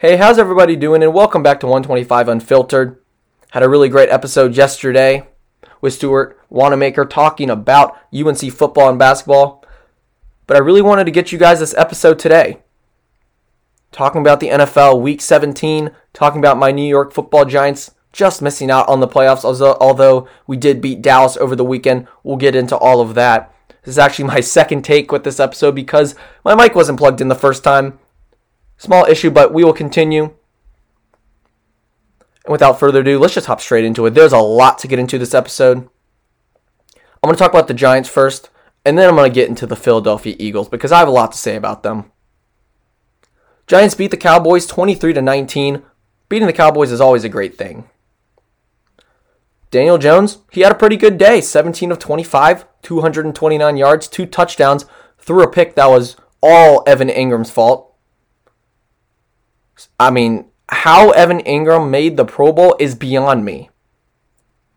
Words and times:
Hey, 0.00 0.14
how's 0.14 0.38
everybody 0.38 0.76
doing? 0.76 1.02
And 1.02 1.12
welcome 1.12 1.42
back 1.42 1.58
to 1.58 1.66
125 1.66 2.28
Unfiltered. 2.28 3.02
Had 3.50 3.64
a 3.64 3.68
really 3.68 3.88
great 3.88 4.10
episode 4.10 4.54
yesterday 4.54 5.26
with 5.80 5.92
Stuart 5.92 6.38
Wanamaker 6.48 7.04
talking 7.04 7.50
about 7.50 7.98
UNC 8.14 8.52
football 8.52 8.88
and 8.88 8.96
basketball. 8.96 9.64
But 10.46 10.56
I 10.56 10.60
really 10.60 10.82
wanted 10.82 11.06
to 11.06 11.10
get 11.10 11.32
you 11.32 11.38
guys 11.38 11.58
this 11.58 11.74
episode 11.76 12.20
today. 12.20 12.60
Talking 13.90 14.20
about 14.20 14.38
the 14.38 14.50
NFL 14.50 15.02
Week 15.02 15.20
17, 15.20 15.90
talking 16.12 16.38
about 16.38 16.58
my 16.58 16.70
New 16.70 16.88
York 16.88 17.12
football 17.12 17.44
Giants 17.44 17.90
just 18.12 18.40
missing 18.40 18.70
out 18.70 18.88
on 18.88 19.00
the 19.00 19.08
playoffs, 19.08 19.42
although 19.80 20.28
we 20.46 20.56
did 20.56 20.80
beat 20.80 21.02
Dallas 21.02 21.36
over 21.38 21.56
the 21.56 21.64
weekend. 21.64 22.06
We'll 22.22 22.36
get 22.36 22.54
into 22.54 22.76
all 22.76 23.00
of 23.00 23.16
that. 23.16 23.52
This 23.82 23.94
is 23.94 23.98
actually 23.98 24.26
my 24.28 24.42
second 24.42 24.84
take 24.84 25.10
with 25.10 25.24
this 25.24 25.40
episode 25.40 25.74
because 25.74 26.14
my 26.44 26.54
mic 26.54 26.76
wasn't 26.76 27.00
plugged 27.00 27.20
in 27.20 27.26
the 27.26 27.34
first 27.34 27.64
time. 27.64 27.98
Small 28.78 29.04
issue, 29.04 29.30
but 29.30 29.52
we 29.52 29.64
will 29.64 29.72
continue. 29.72 30.34
And 32.44 32.52
without 32.52 32.78
further 32.80 33.00
ado, 33.00 33.18
let's 33.18 33.34
just 33.34 33.48
hop 33.48 33.60
straight 33.60 33.84
into 33.84 34.06
it. 34.06 34.14
There's 34.14 34.32
a 34.32 34.38
lot 34.38 34.78
to 34.78 34.88
get 34.88 34.98
into 34.98 35.18
this 35.18 35.34
episode. 35.34 35.88
I'm 36.96 37.26
going 37.26 37.34
to 37.34 37.38
talk 37.38 37.52
about 37.52 37.68
the 37.68 37.74
Giants 37.74 38.08
first, 38.08 38.50
and 38.84 38.96
then 38.96 39.08
I'm 39.08 39.16
going 39.16 39.28
to 39.30 39.34
get 39.34 39.48
into 39.48 39.66
the 39.66 39.76
Philadelphia 39.76 40.36
Eagles 40.38 40.68
because 40.68 40.92
I 40.92 41.00
have 41.00 41.08
a 41.08 41.12
lot 41.12 41.32
to 41.32 41.38
say 41.38 41.56
about 41.56 41.82
them. 41.82 42.10
Giants 43.66 43.96
beat 43.96 44.12
the 44.12 44.16
Cowboys 44.16 44.64
23 44.66 45.12
to 45.12 45.20
19. 45.20 45.82
Beating 46.28 46.46
the 46.46 46.52
Cowboys 46.52 46.92
is 46.92 47.00
always 47.00 47.24
a 47.24 47.28
great 47.28 47.58
thing. 47.58 47.90
Daniel 49.70 49.98
Jones, 49.98 50.38
he 50.50 50.62
had 50.62 50.72
a 50.72 50.76
pretty 50.76 50.96
good 50.96 51.18
day. 51.18 51.40
17 51.40 51.90
of 51.92 51.98
25, 51.98 52.64
229 52.80 53.76
yards, 53.76 54.08
two 54.08 54.24
touchdowns, 54.24 54.86
threw 55.18 55.42
a 55.42 55.50
pick 55.50 55.74
that 55.74 55.90
was 55.90 56.16
all 56.40 56.82
Evan 56.86 57.08
Engram's 57.08 57.50
fault. 57.50 57.87
I 59.98 60.10
mean, 60.10 60.46
how 60.68 61.10
Evan 61.10 61.40
Engram 61.40 61.90
made 61.90 62.16
the 62.16 62.24
Pro 62.24 62.52
Bowl 62.52 62.76
is 62.78 62.94
beyond 62.94 63.44
me. 63.44 63.70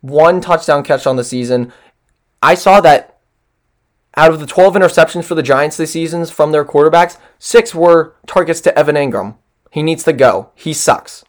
One 0.02 0.42
touchdown 0.42 0.84
catch 0.84 1.06
on 1.06 1.16
the 1.16 1.23
season. 1.23 1.72
I 2.42 2.56
saw 2.56 2.81
that 2.81 3.20
out 4.16 4.34
of 4.34 4.39
the 4.39 4.48
12 4.48 4.73
interceptions 4.73 5.26
for 5.26 5.36
the 5.36 5.44
Giants 5.44 5.78
this 5.78 5.92
season 5.92 6.26
from 6.26 6.52
their 6.52 6.66
quarterbacks, 6.66 7.17
six 7.39 7.73
were 7.73 8.16
targets 8.28 8.61
to 8.61 8.78
Evan 8.78 8.95
Engram. 8.95 9.36
He 9.70 9.84
needs 9.84 10.03
to 10.03 10.14
go. 10.14 10.52
He 10.56 10.73
sucks. 10.73 11.23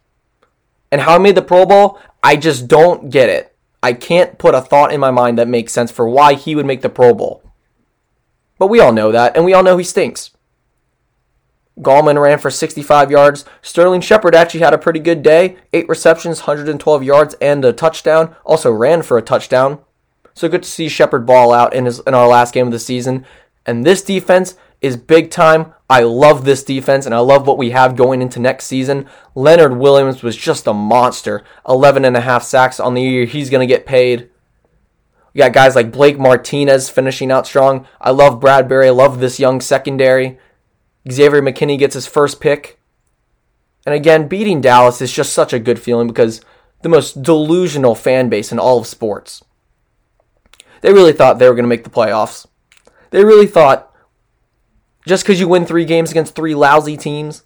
And 0.90 1.02
how 1.02 1.16
he 1.16 1.22
made 1.22 1.36
the 1.36 1.42
Pro 1.42 1.64
Bowl, 1.64 1.98
I 2.22 2.36
just 2.36 2.68
don't 2.68 3.10
get 3.10 3.28
it. 3.28 3.54
I 3.82 3.92
can't 3.92 4.38
put 4.38 4.54
a 4.54 4.60
thought 4.60 4.92
in 4.92 5.00
my 5.00 5.10
mind 5.10 5.38
that 5.38 5.48
makes 5.48 5.72
sense 5.72 5.90
for 5.90 6.08
why 6.08 6.34
he 6.34 6.54
would 6.54 6.66
make 6.66 6.82
the 6.82 6.88
Pro 6.88 7.14
Bowl. 7.14 7.42
But 8.58 8.68
we 8.68 8.80
all 8.80 8.92
know 8.92 9.10
that, 9.10 9.36
and 9.36 9.44
we 9.44 9.54
all 9.54 9.62
know 9.62 9.76
he 9.76 9.84
stinks. 9.84 10.30
Gallman 11.82 12.20
ran 12.20 12.38
for 12.38 12.50
65 12.50 13.10
yards. 13.10 13.44
Sterling 13.60 14.00
Shepard 14.00 14.34
actually 14.34 14.60
had 14.60 14.74
a 14.74 14.78
pretty 14.78 15.00
good 15.00 15.22
day. 15.22 15.56
Eight 15.72 15.88
receptions, 15.88 16.40
112 16.40 17.02
yards, 17.02 17.34
and 17.40 17.64
a 17.64 17.72
touchdown. 17.72 18.34
Also 18.44 18.70
ran 18.70 19.02
for 19.02 19.18
a 19.18 19.22
touchdown. 19.22 19.80
So 20.34 20.48
good 20.48 20.62
to 20.62 20.68
see 20.68 20.88
Shepard 20.88 21.26
ball 21.26 21.52
out 21.52 21.74
in 21.74 21.84
his 21.84 22.00
in 22.00 22.14
our 22.14 22.28
last 22.28 22.54
game 22.54 22.66
of 22.66 22.72
the 22.72 22.78
season. 22.78 23.26
And 23.66 23.84
this 23.84 24.02
defense 24.02 24.56
is 24.80 24.96
big 24.96 25.30
time. 25.30 25.74
I 25.88 26.00
love 26.00 26.44
this 26.44 26.64
defense 26.64 27.06
and 27.06 27.14
I 27.14 27.18
love 27.18 27.46
what 27.46 27.58
we 27.58 27.70
have 27.70 27.96
going 27.96 28.22
into 28.22 28.40
next 28.40 28.66
season. 28.66 29.06
Leonard 29.34 29.76
Williams 29.76 30.22
was 30.22 30.36
just 30.36 30.66
a 30.66 30.72
monster. 30.72 31.44
11 31.68 32.04
and 32.04 32.16
a 32.16 32.22
half 32.22 32.42
sacks 32.42 32.80
on 32.80 32.94
the 32.94 33.02
year. 33.02 33.26
He's 33.26 33.50
going 33.50 33.66
to 33.66 33.72
get 33.72 33.86
paid. 33.86 34.30
We 35.34 35.38
got 35.38 35.52
guys 35.52 35.76
like 35.76 35.92
Blake 35.92 36.18
Martinez 36.18 36.90
finishing 36.90 37.30
out 37.30 37.46
strong. 37.46 37.86
I 38.00 38.10
love 38.10 38.40
Bradberry. 38.40 38.86
I 38.86 38.90
love 38.90 39.20
this 39.20 39.40
young 39.40 39.60
secondary. 39.60 40.38
Xavier 41.10 41.42
McKinney 41.42 41.78
gets 41.78 41.94
his 41.94 42.06
first 42.06 42.40
pick. 42.40 42.78
And 43.84 43.94
again, 43.94 44.28
beating 44.28 44.60
Dallas 44.60 45.00
is 45.00 45.12
just 45.12 45.32
such 45.32 45.52
a 45.52 45.58
good 45.58 45.80
feeling 45.80 46.06
because 46.06 46.40
the 46.82 46.88
most 46.88 47.22
delusional 47.22 47.94
fan 47.94 48.28
base 48.28 48.52
in 48.52 48.58
all 48.58 48.78
of 48.78 48.86
sports. 48.86 49.42
They 50.82 50.92
really 50.92 51.12
thought 51.12 51.38
they 51.38 51.48
were 51.48 51.54
going 51.54 51.64
to 51.64 51.68
make 51.68 51.84
the 51.84 51.90
playoffs. 51.90 52.46
They 53.10 53.24
really 53.24 53.46
thought 53.46 53.92
just 55.06 55.24
because 55.24 55.40
you 55.40 55.48
win 55.48 55.66
three 55.66 55.84
games 55.84 56.10
against 56.10 56.34
three 56.34 56.54
lousy 56.54 56.96
teams, 56.96 57.42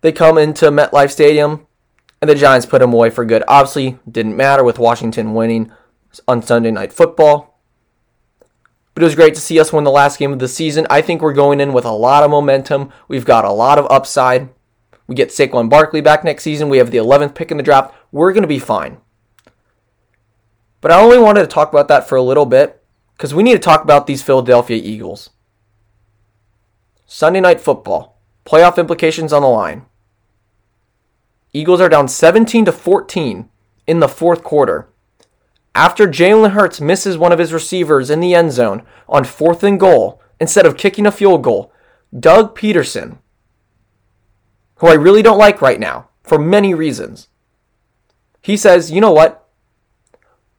they 0.00 0.12
come 0.12 0.38
into 0.38 0.66
MetLife 0.70 1.10
Stadium 1.10 1.66
and 2.20 2.28
the 2.28 2.34
Giants 2.34 2.66
put 2.66 2.80
them 2.80 2.92
away 2.92 3.10
for 3.10 3.24
good. 3.24 3.42
Obviously, 3.48 3.98
didn't 4.10 4.36
matter 4.36 4.64
with 4.64 4.78
Washington 4.78 5.34
winning 5.34 5.72
on 6.26 6.42
Sunday 6.42 6.70
Night 6.70 6.92
Football. 6.92 7.49
But 9.00 9.04
it 9.04 9.16
was 9.16 9.16
great 9.16 9.34
to 9.36 9.40
see 9.40 9.58
us 9.58 9.72
win 9.72 9.84
the 9.84 9.90
last 9.90 10.18
game 10.18 10.30
of 10.30 10.40
the 10.40 10.46
season. 10.46 10.86
I 10.90 11.00
think 11.00 11.22
we're 11.22 11.32
going 11.32 11.58
in 11.58 11.72
with 11.72 11.86
a 11.86 11.90
lot 11.90 12.22
of 12.22 12.30
momentum. 12.30 12.92
We've 13.08 13.24
got 13.24 13.46
a 13.46 13.50
lot 13.50 13.78
of 13.78 13.90
upside. 13.90 14.50
We 15.06 15.14
get 15.14 15.30
Saquon 15.30 15.70
Barkley 15.70 16.02
back 16.02 16.22
next 16.22 16.42
season. 16.42 16.68
We 16.68 16.76
have 16.76 16.90
the 16.90 16.98
11th 16.98 17.34
pick 17.34 17.50
in 17.50 17.56
the 17.56 17.62
draft. 17.62 17.94
We're 18.12 18.34
going 18.34 18.42
to 18.42 18.46
be 18.46 18.58
fine. 18.58 18.98
But 20.82 20.92
I 20.92 21.00
only 21.00 21.16
wanted 21.16 21.40
to 21.40 21.46
talk 21.46 21.70
about 21.70 21.88
that 21.88 22.06
for 22.06 22.16
a 22.16 22.22
little 22.22 22.44
bit 22.44 22.84
because 23.16 23.32
we 23.32 23.42
need 23.42 23.54
to 23.54 23.58
talk 23.58 23.82
about 23.82 24.06
these 24.06 24.22
Philadelphia 24.22 24.76
Eagles. 24.76 25.30
Sunday 27.06 27.40
night 27.40 27.62
football, 27.62 28.20
playoff 28.44 28.76
implications 28.76 29.32
on 29.32 29.40
the 29.40 29.48
line. 29.48 29.86
Eagles 31.54 31.80
are 31.80 31.88
down 31.88 32.06
17 32.06 32.66
to 32.66 32.72
14 32.72 33.48
in 33.86 34.00
the 34.00 34.08
fourth 34.08 34.42
quarter 34.42 34.89
after 35.74 36.06
Jalen 36.06 36.52
Hurts 36.52 36.80
misses 36.80 37.16
one 37.16 37.32
of 37.32 37.38
his 37.38 37.52
receivers 37.52 38.10
in 38.10 38.20
the 38.20 38.34
end 38.34 38.52
zone 38.52 38.82
on 39.08 39.24
fourth 39.24 39.62
and 39.62 39.78
goal 39.78 40.20
instead 40.40 40.66
of 40.66 40.76
kicking 40.76 41.06
a 41.06 41.12
field 41.12 41.42
goal, 41.42 41.72
Doug 42.18 42.58
Pederson, 42.58 43.18
who 44.76 44.88
I 44.88 44.94
really 44.94 45.22
don't 45.22 45.38
like 45.38 45.62
right 45.62 45.78
now 45.78 46.08
for 46.22 46.38
many 46.38 46.74
reasons, 46.74 47.28
he 48.42 48.56
says, 48.56 48.90
you 48.90 49.00
know 49.00 49.12
what? 49.12 49.48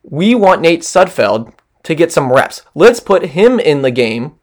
We 0.04 0.36
want 0.36 0.62
Nate 0.62 0.82
Sudfeld 0.82 1.54
to 1.84 1.96
get 1.96 2.12
some 2.12 2.32
reps. 2.32 2.62
Let's 2.76 3.00
put 3.00 3.28
him 3.28 3.60
in 3.60 3.82
the 3.82 3.92
game. 3.92 4.36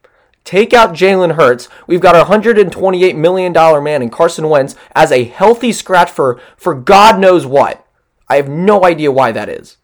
Take 0.44 0.72
out 0.72 0.94
Jalen 0.94 1.34
Hurts. 1.34 1.68
We've 1.86 2.00
got 2.00 2.16
a 2.16 2.30
$128 2.30 3.16
million 3.16 3.52
man 3.52 4.02
in 4.02 4.10
Carson 4.10 4.48
Wentz 4.48 4.74
as 4.94 5.12
a 5.12 5.24
healthy 5.24 5.72
scratch 5.72 6.10
for, 6.10 6.40
for 6.56 6.74
God 6.74 7.20
knows 7.20 7.46
what. 7.46 7.86
I 8.28 8.36
have 8.36 8.48
no 8.48 8.84
idea 8.84 9.12
why 9.12 9.32
that 9.32 9.48
is. 9.48 9.76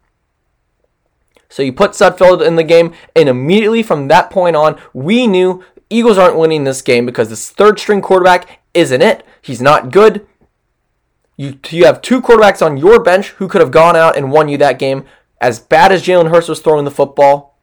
So 1.54 1.62
you 1.62 1.72
put 1.72 1.92
Sudfeld 1.92 2.44
in 2.44 2.56
the 2.56 2.64
game, 2.64 2.92
and 3.14 3.28
immediately 3.28 3.84
from 3.84 4.08
that 4.08 4.28
point 4.28 4.56
on, 4.56 4.76
we 4.92 5.28
knew 5.28 5.62
Eagles 5.88 6.18
aren't 6.18 6.36
winning 6.36 6.64
this 6.64 6.82
game 6.82 7.06
because 7.06 7.28
this 7.28 7.48
third 7.48 7.78
string 7.78 8.02
quarterback 8.02 8.58
isn't 8.74 9.00
it. 9.00 9.24
He's 9.40 9.62
not 9.62 9.92
good. 9.92 10.26
You, 11.36 11.60
you 11.70 11.84
have 11.84 12.02
two 12.02 12.20
quarterbacks 12.20 12.60
on 12.60 12.76
your 12.76 13.00
bench 13.00 13.28
who 13.34 13.46
could 13.46 13.60
have 13.60 13.70
gone 13.70 13.94
out 13.94 14.16
and 14.16 14.32
won 14.32 14.48
you 14.48 14.58
that 14.58 14.80
game. 14.80 15.04
As 15.40 15.60
bad 15.60 15.92
as 15.92 16.02
Jalen 16.02 16.30
Hurts 16.30 16.48
was 16.48 16.58
throwing 16.58 16.84
the 16.84 16.90
football, 16.90 17.56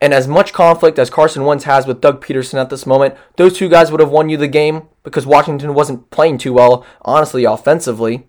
and 0.00 0.14
as 0.14 0.26
much 0.26 0.54
conflict 0.54 0.98
as 0.98 1.10
Carson 1.10 1.44
Wentz 1.44 1.64
has 1.64 1.86
with 1.86 2.00
Doug 2.00 2.24
Pederson 2.24 2.58
at 2.58 2.70
this 2.70 2.86
moment, 2.86 3.14
those 3.36 3.58
two 3.58 3.68
guys 3.68 3.90
would 3.90 4.00
have 4.00 4.08
won 4.08 4.30
you 4.30 4.38
the 4.38 4.48
game 4.48 4.88
because 5.02 5.26
Washington 5.26 5.74
wasn't 5.74 6.08
playing 6.08 6.38
too 6.38 6.54
well, 6.54 6.86
honestly, 7.02 7.44
offensively. 7.44 8.26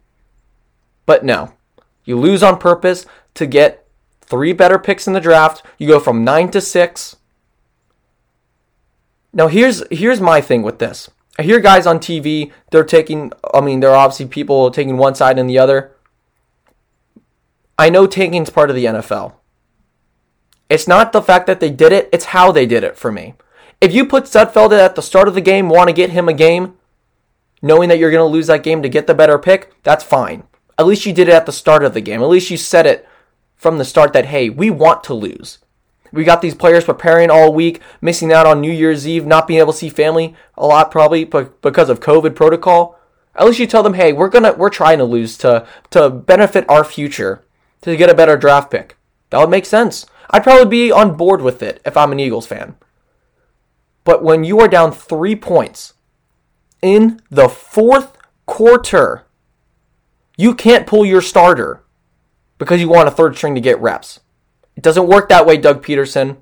But 1.05 1.23
no, 1.23 1.53
you 2.03 2.19
lose 2.19 2.43
on 2.43 2.59
purpose 2.59 3.05
to 3.35 3.45
get 3.45 3.85
three 4.29 4.53
better 4.53 4.79
picks 4.79 5.07
in 5.07 5.13
the 5.13 5.19
draft. 5.19 5.63
You 5.77 5.87
go 5.87 5.99
from 5.99 6.23
nine 6.23 6.51
to 6.51 6.61
six. 6.61 7.17
Now 9.33 9.47
here's 9.47 9.83
here's 9.91 10.21
my 10.21 10.39
thing 10.41 10.61
with 10.61 10.79
this. 10.79 11.09
I 11.37 11.43
hear 11.43 11.59
guys 11.59 11.87
on 11.87 11.99
TV, 11.99 12.51
they're 12.71 12.83
taking 12.83 13.31
I 13.53 13.61
mean, 13.61 13.79
there 13.79 13.89
are 13.89 13.95
obviously 13.95 14.27
people 14.27 14.71
taking 14.71 14.97
one 14.97 15.15
side 15.15 15.39
and 15.39 15.49
the 15.49 15.59
other. 15.59 15.91
I 17.77 17.89
know 17.89 18.07
taking's 18.07 18.49
part 18.49 18.69
of 18.69 18.75
the 18.75 18.85
NFL. 18.85 19.33
It's 20.69 20.87
not 20.87 21.11
the 21.11 21.21
fact 21.21 21.47
that 21.47 21.59
they 21.59 21.71
did 21.71 21.91
it, 21.91 22.09
it's 22.11 22.25
how 22.25 22.51
they 22.51 22.65
did 22.65 22.83
it 22.83 22.97
for 22.97 23.11
me. 23.11 23.35
If 23.81 23.93
you 23.93 24.05
put 24.05 24.25
Sudfeld 24.25 24.77
at 24.77 24.95
the 24.95 25.01
start 25.01 25.27
of 25.27 25.33
the 25.33 25.41
game, 25.41 25.69
want 25.69 25.87
to 25.87 25.93
get 25.93 26.11
him 26.11 26.27
a 26.27 26.33
game, 26.33 26.77
knowing 27.61 27.89
that 27.89 27.97
you're 27.97 28.11
going 28.11 28.19
to 28.27 28.31
lose 28.31 28.47
that 28.47 28.61
game 28.61 28.83
to 28.83 28.89
get 28.89 29.07
the 29.07 29.15
better 29.15 29.39
pick, 29.39 29.73
that's 29.83 30.03
fine. 30.03 30.43
At 30.77 30.85
least 30.85 31.05
you 31.05 31.13
did 31.13 31.29
it 31.29 31.33
at 31.33 31.45
the 31.45 31.53
start 31.53 31.83
of 31.83 31.93
the 31.93 32.01
game. 32.01 32.21
At 32.21 32.27
least 32.27 32.51
you 32.51 32.57
said 32.57 32.85
it 32.85 33.07
from 33.59 33.77
the 33.77 33.85
start 33.85 34.13
that, 34.13 34.25
hey, 34.25 34.49
we 34.49 34.71
want 34.71 35.03
to 35.03 35.13
lose. 35.13 35.59
We 36.11 36.23
got 36.23 36.41
these 36.41 36.55
players 36.55 36.85
preparing 36.85 37.29
all 37.29 37.53
week, 37.53 37.81
missing 38.01 38.33
out 38.33 38.47
on 38.47 38.61
New 38.61 38.71
Year's 38.71 39.07
Eve, 39.07 39.27
not 39.27 39.45
being 39.45 39.59
able 39.59 39.73
to 39.73 39.77
see 39.77 39.89
family 39.89 40.33
a 40.57 40.65
lot 40.65 40.89
probably 40.89 41.25
because 41.25 41.89
of 41.89 41.99
COVID 41.99 42.35
protocol. 42.35 42.97
At 43.35 43.45
least 43.45 43.59
you 43.59 43.67
tell 43.67 43.83
them, 43.83 43.93
hey, 43.93 44.11
we're 44.11 44.29
gonna 44.29 44.53
we're 44.53 44.71
trying 44.71 44.97
to 44.97 45.03
lose 45.03 45.37
to 45.39 45.67
to 45.91 46.09
benefit 46.09 46.67
our 46.67 46.83
future, 46.83 47.45
to 47.81 47.95
get 47.95 48.09
a 48.09 48.15
better 48.15 48.37
draft 48.37 48.71
pick. 48.71 48.97
That 49.29 49.39
would 49.39 49.51
make 49.51 49.65
sense. 49.65 50.07
I'd 50.31 50.43
probably 50.43 50.65
be 50.65 50.91
on 50.91 51.15
board 51.15 51.41
with 51.41 51.61
it 51.61 51.79
if 51.85 51.95
I'm 51.95 52.11
an 52.11 52.19
Eagles 52.19 52.47
fan. 52.47 52.75
But 54.03 54.23
when 54.23 54.43
you 54.43 54.59
are 54.59 54.67
down 54.67 54.91
three 54.91 55.35
points 55.35 55.93
in 56.81 57.21
the 57.29 57.49
fourth 57.49 58.17
quarter, 58.47 59.25
you 60.37 60.55
can't 60.55 60.87
pull 60.87 61.05
your 61.05 61.21
starter 61.21 61.83
because 62.59 62.79
you 62.79 62.87
want 62.87 63.07
a 63.07 63.11
third 63.11 63.35
string 63.35 63.55
to 63.55 63.61
get 63.61 63.81
reps. 63.81 64.19
It 64.75 64.83
doesn't 64.83 65.07
work 65.07 65.27
that 65.29 65.47
way, 65.47 65.57
Doug 65.57 65.83
Pederson. 65.83 66.37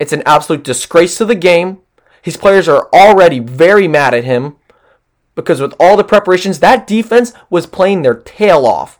It's 0.00 0.12
an 0.12 0.24
absolute 0.26 0.64
disgrace 0.64 1.16
to 1.18 1.24
the 1.24 1.36
game. 1.36 1.78
His 2.20 2.36
players 2.36 2.66
are 2.66 2.88
already 2.92 3.38
very 3.38 3.86
mad 3.86 4.14
at 4.14 4.24
him 4.24 4.56
Because 5.36 5.60
with 5.60 5.74
all 5.78 5.96
the 5.96 6.04
preparations, 6.04 6.60
that 6.60 6.86
defense 6.86 7.32
was 7.50 7.66
playing 7.66 8.02
their 8.02 8.14
tail 8.14 8.66
off. 8.66 8.98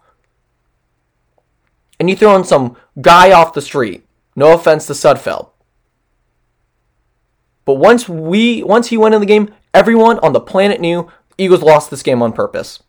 And 1.99 2.11
you 2.11 2.17
throw 2.17 2.37
in 2.37 2.45
some 2.45 2.77
guy 3.01 3.33
off 3.33 3.55
the 3.55 3.63
street. 3.63 4.07
No 4.37 4.53
offense 4.53 4.87
to 4.87 4.95
Sudfeld. 4.95 5.51
But 7.65 7.75
once 7.75 8.09
we 8.09 8.63
once 8.63 8.89
he 8.89 8.97
went 8.97 9.15
in 9.15 9.21
the 9.21 9.27
game, 9.27 9.53
everyone 9.73 10.19
on 10.21 10.33
the 10.33 10.41
planet 10.41 10.81
knew 10.81 11.11
Eagles 11.39 11.63
lost 11.63 11.91
this 11.91 12.03
game 12.03 12.23
on 12.23 12.33
purpose. 12.33 12.83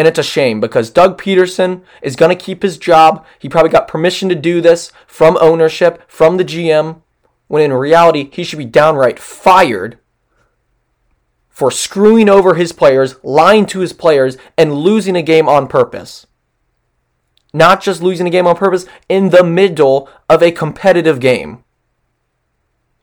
And 0.00 0.08
it's 0.08 0.18
a 0.18 0.22
shame 0.22 0.60
because 0.60 0.88
Doug 0.88 1.20
Pederson 1.20 1.82
is 2.00 2.16
going 2.16 2.34
to 2.34 2.44
keep 2.44 2.62
his 2.62 2.78
job. 2.78 3.22
He 3.38 3.50
probably 3.50 3.70
got 3.70 3.86
permission 3.86 4.30
to 4.30 4.34
do 4.34 4.62
this 4.62 4.92
from 5.06 5.36
ownership, 5.42 6.02
from 6.08 6.38
the 6.38 6.44
GM, 6.44 7.02
when 7.48 7.62
in 7.62 7.74
reality, 7.74 8.30
he 8.32 8.42
should 8.42 8.58
be 8.58 8.64
downright 8.64 9.18
fired 9.18 9.98
for 11.50 11.70
screwing 11.70 12.30
over 12.30 12.54
his 12.54 12.72
players, 12.72 13.16
lying 13.22 13.66
to 13.66 13.80
his 13.80 13.92
players, 13.92 14.38
and 14.56 14.72
losing 14.72 15.16
a 15.16 15.22
game 15.22 15.50
on 15.50 15.68
purpose. 15.68 16.26
Not 17.52 17.82
just 17.82 18.00
losing 18.00 18.26
a 18.26 18.30
game 18.30 18.46
on 18.46 18.56
purpose, 18.56 18.86
in 19.06 19.28
the 19.28 19.44
middle 19.44 20.08
of 20.30 20.42
a 20.42 20.50
competitive 20.50 21.20
game. 21.20 21.62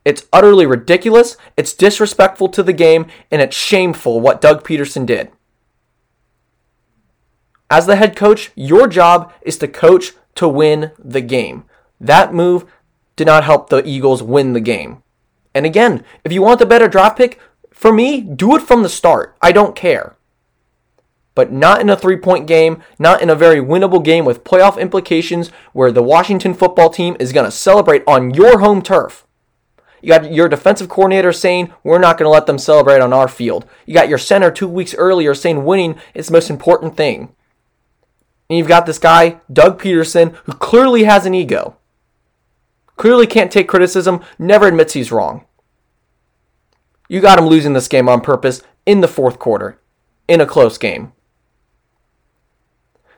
It's 0.04 0.26
utterly 0.32 0.66
ridiculous, 0.66 1.36
it's 1.56 1.74
disrespectful 1.74 2.48
to 2.48 2.64
the 2.64 2.72
game, 2.72 3.06
and 3.30 3.40
it's 3.40 3.56
shameful 3.56 4.20
what 4.20 4.40
Doug 4.40 4.64
Pederson 4.64 5.06
did. 5.06 5.30
As 7.70 7.86
the 7.86 7.96
head 7.96 8.16
coach, 8.16 8.50
your 8.54 8.86
job 8.86 9.32
is 9.42 9.58
to 9.58 9.68
coach 9.68 10.12
to 10.36 10.48
win 10.48 10.92
the 10.98 11.20
game. 11.20 11.64
That 12.00 12.32
move 12.32 12.64
did 13.16 13.26
not 13.26 13.44
help 13.44 13.68
the 13.68 13.86
Eagles 13.86 14.22
win 14.22 14.52
the 14.52 14.60
game. 14.60 15.02
And 15.54 15.66
again, 15.66 16.04
if 16.24 16.32
you 16.32 16.40
want 16.40 16.60
the 16.60 16.66
better 16.66 16.88
draft 16.88 17.18
pick, 17.18 17.40
for 17.70 17.92
me, 17.92 18.20
do 18.20 18.56
it 18.56 18.62
from 18.62 18.82
the 18.82 18.88
start. 18.88 19.36
I 19.42 19.52
don't 19.52 19.76
care. 19.76 20.16
But 21.34 21.52
not 21.52 21.80
in 21.80 21.90
a 21.90 21.96
three 21.96 22.16
point 22.16 22.46
game, 22.46 22.82
not 22.98 23.22
in 23.22 23.30
a 23.30 23.34
very 23.34 23.60
winnable 23.60 24.04
game 24.04 24.24
with 24.24 24.44
playoff 24.44 24.80
implications 24.80 25.48
where 25.72 25.92
the 25.92 26.02
Washington 26.02 26.54
football 26.54 26.90
team 26.90 27.16
is 27.20 27.32
going 27.32 27.44
to 27.44 27.50
celebrate 27.50 28.02
on 28.06 28.34
your 28.34 28.60
home 28.60 28.82
turf. 28.82 29.26
You 30.00 30.08
got 30.08 30.32
your 30.32 30.48
defensive 30.48 30.88
coordinator 30.88 31.32
saying, 31.32 31.72
we're 31.82 31.98
not 31.98 32.18
going 32.18 32.26
to 32.26 32.30
let 32.30 32.46
them 32.46 32.58
celebrate 32.58 33.00
on 33.00 33.12
our 33.12 33.28
field. 33.28 33.66
You 33.84 33.94
got 33.94 34.08
your 34.08 34.18
center 34.18 34.50
two 34.50 34.68
weeks 34.68 34.94
earlier 34.94 35.34
saying 35.34 35.64
winning 35.64 35.98
is 36.14 36.26
the 36.26 36.32
most 36.32 36.50
important 36.50 36.96
thing. 36.96 37.34
And 38.48 38.58
you've 38.58 38.68
got 38.68 38.86
this 38.86 38.98
guy, 38.98 39.40
Doug 39.52 39.80
Pederson, 39.80 40.34
who 40.44 40.52
clearly 40.52 41.04
has 41.04 41.26
an 41.26 41.34
ego. 41.34 41.76
Clearly 42.96 43.26
can't 43.26 43.52
take 43.52 43.68
criticism, 43.68 44.22
never 44.38 44.66
admits 44.66 44.94
he's 44.94 45.12
wrong. 45.12 45.44
You 47.08 47.20
got 47.20 47.38
him 47.38 47.46
losing 47.46 47.72
this 47.72 47.88
game 47.88 48.08
on 48.08 48.20
purpose 48.20 48.62
in 48.84 49.00
the 49.00 49.08
fourth 49.08 49.38
quarter, 49.38 49.78
in 50.26 50.40
a 50.40 50.46
close 50.46 50.78
game. 50.78 51.12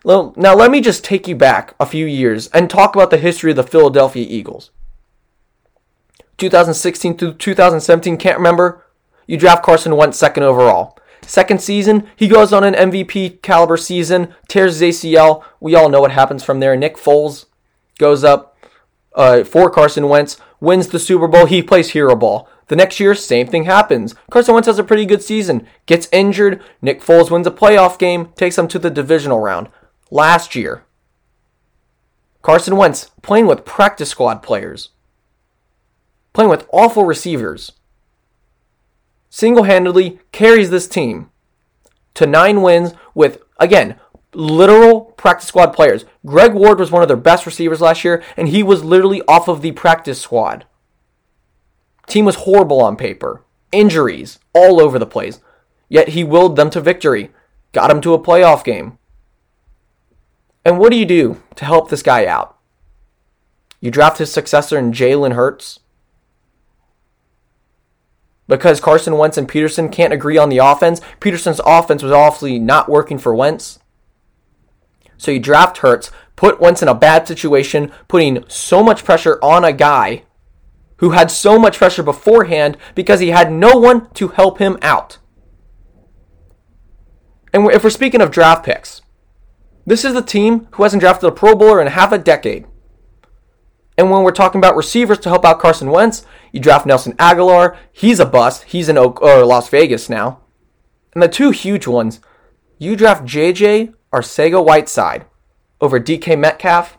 Now, 0.05 0.33
let 0.55 0.71
me 0.71 0.81
just 0.81 1.05
take 1.05 1.29
you 1.29 1.37
back 1.37 1.75
a 1.79 1.87
few 1.87 2.07
years 2.07 2.49
and 2.49 2.71
talk 2.71 2.95
about 2.95 3.11
the 3.11 3.19
history 3.19 3.51
of 3.51 3.57
the 3.57 3.63
Philadelphia 3.63 4.27
Eagles. 4.29 4.71
2016 6.39 7.17
to 7.19 7.35
2017, 7.35 8.17
can't 8.17 8.39
remember. 8.39 8.87
You 9.27 9.37
draft 9.37 9.63
Carson 9.63 9.97
Wentz 9.97 10.19
second 10.19 10.43
overall. 10.43 10.99
Second 11.23 11.61
season, 11.61 12.09
he 12.17 12.29
goes 12.29 12.53
on 12.53 12.65
an 12.65 12.75
MVP 12.75 13.43
caliber 13.43 13.77
season, 13.77 14.35
tears 14.49 14.81
his 14.81 14.97
ACL. 14.97 15.45
We 15.61 15.75
all 15.75 15.89
know 15.89 16.01
what 16.01 16.13
happens 16.13 16.43
from 16.43 16.61
there. 16.61 16.77
Nick 16.77 16.97
Foles 16.97 17.47
goes 17.99 18.25
up 18.25 18.57
uh, 19.15 19.45
for 19.45 19.71
Carson 19.71 20.09
Wentz, 20.09 20.39
wins 20.61 20.89
the 20.89 20.99
Super 20.99 21.29
Bowl. 21.29 21.47
He 21.47 21.63
plays 21.63 21.91
hero 21.91 22.17
ball. 22.17 22.49
The 22.69 22.77
next 22.77 23.01
year, 23.01 23.15
same 23.15 23.47
thing 23.47 23.65
happens. 23.65 24.15
Carson 24.31 24.55
Wentz 24.55 24.67
has 24.67 24.79
a 24.79 24.85
pretty 24.85 25.05
good 25.05 25.23
season, 25.23 25.67
gets 25.87 26.09
injured. 26.13 26.63
Nick 26.81 27.01
Foles 27.01 27.31
wins 27.31 27.47
a 27.47 27.51
playoff 27.51 27.99
game, 27.99 28.31
takes 28.37 28.57
them 28.57 28.69
to 28.69 28.79
the 28.79 28.91
divisional 28.91 29.41
round. 29.41 29.69
Last 30.11 30.55
year, 30.55 30.85
Carson 32.43 32.77
Wentz 32.77 33.11
playing 33.23 33.47
with 33.47 33.65
practice 33.65 34.11
squad 34.11 34.43
players 34.43 34.91
playing 36.33 36.51
with 36.51 36.69
awful 36.73 37.05
receivers, 37.05 37.73
single 39.31 39.65
handedly 39.65 40.19
carries 40.33 40.69
this 40.69 40.87
team 40.87 41.31
to 42.15 42.27
nine 42.27 42.61
wins 42.61 42.93
with, 43.15 43.41
again, 43.59 43.99
literal 44.35 45.03
practice 45.03 45.49
squad 45.49 45.69
players. 45.69 46.05
Greg 46.27 46.53
Ward 46.53 46.79
was 46.79 46.91
one 46.91 47.03
of 47.03 47.09
their 47.09 47.17
best 47.17 47.47
receivers 47.47 47.81
last 47.81 48.05
year, 48.05 48.23
and 48.37 48.49
he 48.49 48.63
was 48.63 48.85
literally 48.85 49.23
off 49.27 49.49
of 49.49 49.63
the 49.63 49.73
practice 49.73 50.21
squad. 50.21 50.67
Team 52.07 52.25
was 52.25 52.37
horrible 52.37 52.81
on 52.81 52.97
paper. 52.97 53.43
Injuries 53.73 54.41
all 54.53 54.81
over 54.81 54.99
the 54.99 55.07
place. 55.07 55.41
Yet 55.89 56.09
he 56.09 56.25
willed 56.25 56.57
them 56.57 56.71
to 56.71 56.81
victory, 56.81 57.31
got 57.73 57.91
him 57.91 58.01
to 58.03 58.15
a 58.15 58.19
playoff 58.19 58.65
game. 58.65 58.99
And 60.65 60.79
what 60.79 60.91
do 60.91 60.99
you 60.99 61.07
do 61.07 61.43
to 61.55 61.65
help 61.65 61.89
this 61.89 62.03
guy 62.03 62.27
out? 62.27 62.57
You 63.81 63.91
draft 63.91 64.19
his 64.19 64.31
successor 64.33 64.79
in 64.79 64.93
Jalen 64.93 65.35
Hurts 65.35 65.81
because 68.51 68.81
Carson 68.81 69.17
Wentz 69.17 69.39
and 69.39 69.49
Pederson 69.49 69.91
can't 69.91 70.13
agree 70.13 70.37
on 70.37 70.49
the 70.49 70.59
offense. 70.59 71.01
Pederson's 71.21 71.61
offense 71.65 72.03
was 72.03 72.13
awfully 72.13 72.59
not 72.59 72.89
working 72.89 73.17
for 73.17 73.35
Wentz. 73.35 73.79
So 75.17 75.31
you 75.31 75.39
draft 75.39 75.79
Hurts, 75.79 76.11
put 76.35 76.61
Wentz 76.61 76.83
in 76.83 76.89
a 76.89 76.95
bad 76.95 77.29
situation, 77.29 77.93
putting 78.09 78.45
so 78.49 78.83
much 78.83 79.05
pressure 79.05 79.39
on 79.41 79.65
a 79.65 79.73
guy 79.73 80.25
who 80.97 81.11
had 81.11 81.31
so 81.31 81.59
much 81.59 81.79
pressure 81.79 82.03
beforehand 82.03 82.77
because 82.95 83.21
he 83.21 83.29
had 83.29 83.53
no 83.53 83.77
one 83.79 84.11
to 84.15 84.29
help 84.29 84.59
him 84.59 84.79
out. 84.83 85.19
And 87.53 87.71
if 87.71 87.85
we're 87.85 87.91
speaking 87.91 88.21
of 88.21 88.31
draft 88.31 88.65
picks, 88.65 89.01
this 89.87 90.05
is 90.05 90.13
the 90.13 90.23
team 90.23 90.67
who 90.73 90.83
hasn't 90.83 91.01
drafted 91.01 91.29
a 91.29 91.33
Pro 91.33 91.55
Bowler 91.55 91.81
in 91.81 91.87
half 91.87 92.13
a 92.13 92.19
decade. 92.19 92.67
And 94.01 94.11
when 94.11 94.23
we're 94.23 94.31
talking 94.31 94.59
about 94.59 94.77
receivers 94.77 95.19
to 95.19 95.29
help 95.29 95.45
out 95.45 95.61
Carson 95.61 95.91
Wentz, 95.91 96.25
you 96.53 96.59
draft 96.59 96.87
Nelson 96.87 97.13
Agholor. 97.19 97.77
He's 97.93 98.19
a 98.19 98.25
bust. 98.25 98.63
He's 98.63 98.89
in 98.89 98.97
Oak, 98.97 99.21
or 99.21 99.45
Las 99.45 99.69
Vegas 99.69 100.09
now. 100.09 100.41
And 101.13 101.23
the 101.23 101.29
two 101.29 101.51
huge 101.51 101.87
ones, 101.87 102.19
you 102.79 102.97
draft 102.97 103.27
JJ 103.27 103.93
Arcega-Whiteside 104.11 105.27
over 105.83 106.01
DK 106.01 106.39
Metcalf. 106.39 106.97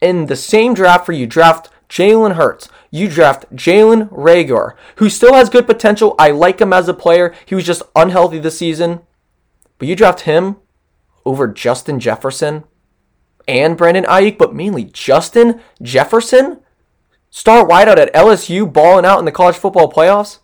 In 0.00 0.26
the 0.26 0.36
same 0.36 0.74
draft 0.74 1.06
for 1.06 1.12
you 1.12 1.26
draft 1.26 1.70
Jalen 1.88 2.36
Hurts. 2.36 2.68
You 2.92 3.08
draft 3.08 3.52
Jalen 3.52 4.10
Reagor, 4.10 4.76
who 4.98 5.10
still 5.10 5.34
has 5.34 5.50
good 5.50 5.66
potential. 5.66 6.14
I 6.20 6.30
like 6.30 6.60
him 6.60 6.72
as 6.72 6.88
a 6.88 6.94
player. 6.94 7.34
He 7.46 7.56
was 7.56 7.66
just 7.66 7.82
unhealthy 7.96 8.38
this 8.38 8.58
season. 8.58 9.00
But 9.78 9.88
you 9.88 9.96
draft 9.96 10.20
him 10.20 10.58
over 11.26 11.48
Justin 11.48 11.98
Jefferson 11.98 12.62
and 13.46 13.76
Brandon 13.76 14.04
Aiyuk, 14.04 14.38
but 14.38 14.54
mainly 14.54 14.84
Justin 14.84 15.60
Jefferson, 15.82 16.60
star 17.30 17.66
wideout 17.66 17.98
at 17.98 18.12
LSU, 18.14 18.70
balling 18.70 19.04
out 19.04 19.18
in 19.18 19.24
the 19.24 19.32
college 19.32 19.56
football 19.56 19.90
playoffs. 19.90 20.38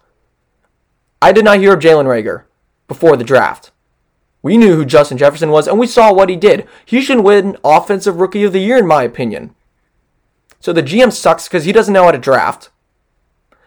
I 1.21 1.33
did 1.33 1.45
not 1.45 1.59
hear 1.59 1.75
of 1.75 1.81
Jalen 1.81 2.05
Reagor 2.05 2.45
before 2.89 3.17
the 3.17 3.25
draft. 3.25 3.71
We 4.43 4.57
knew 4.57 4.77
who 4.77 4.85
Justin 4.85 5.19
Jefferson 5.19 5.51
was, 5.51 5.67
and 5.67 5.79
we 5.79 5.87
saw 5.87 6.13
what 6.13 6.29
he 6.29 6.37
did. 6.37 6.69
He 6.85 7.01
should 7.01 7.21
win 7.21 7.57
Offensive 7.65 8.21
Rookie 8.21 8.45
of 8.45 8.53
the 8.53 8.61
Year, 8.61 8.79
in 8.79 8.87
my 8.87 9.03
opinion. 9.03 9.55
So 10.61 10.73
the 10.73 10.83
GM 10.83 11.13
sucks 11.13 11.49
because 11.49 11.65
he 11.65 11.73
doesn't 11.73 11.93
know 11.93 12.05
how 12.05 12.13
to 12.13 12.19
draft. 12.19 12.71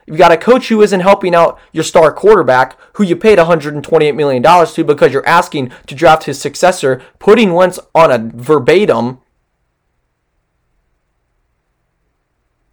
You've 0.09 0.17
got 0.17 0.31
a 0.31 0.37
coach 0.37 0.69
who 0.69 0.81
isn't 0.81 1.01
helping 1.01 1.35
out 1.35 1.59
your 1.71 1.83
star 1.83 2.11
quarterback, 2.11 2.75
who 2.93 3.03
you 3.03 3.15
paid 3.15 3.37
$128 3.37 4.15
million 4.15 4.41
to 4.41 4.83
because 4.83 5.13
you're 5.13 5.27
asking 5.27 5.71
to 5.85 5.93
draft 5.93 6.23
his 6.23 6.41
successor, 6.41 7.03
putting 7.19 7.53
Wentz 7.53 7.77
on 7.93 8.09
a 8.09 8.17
verbatim. 8.17 9.19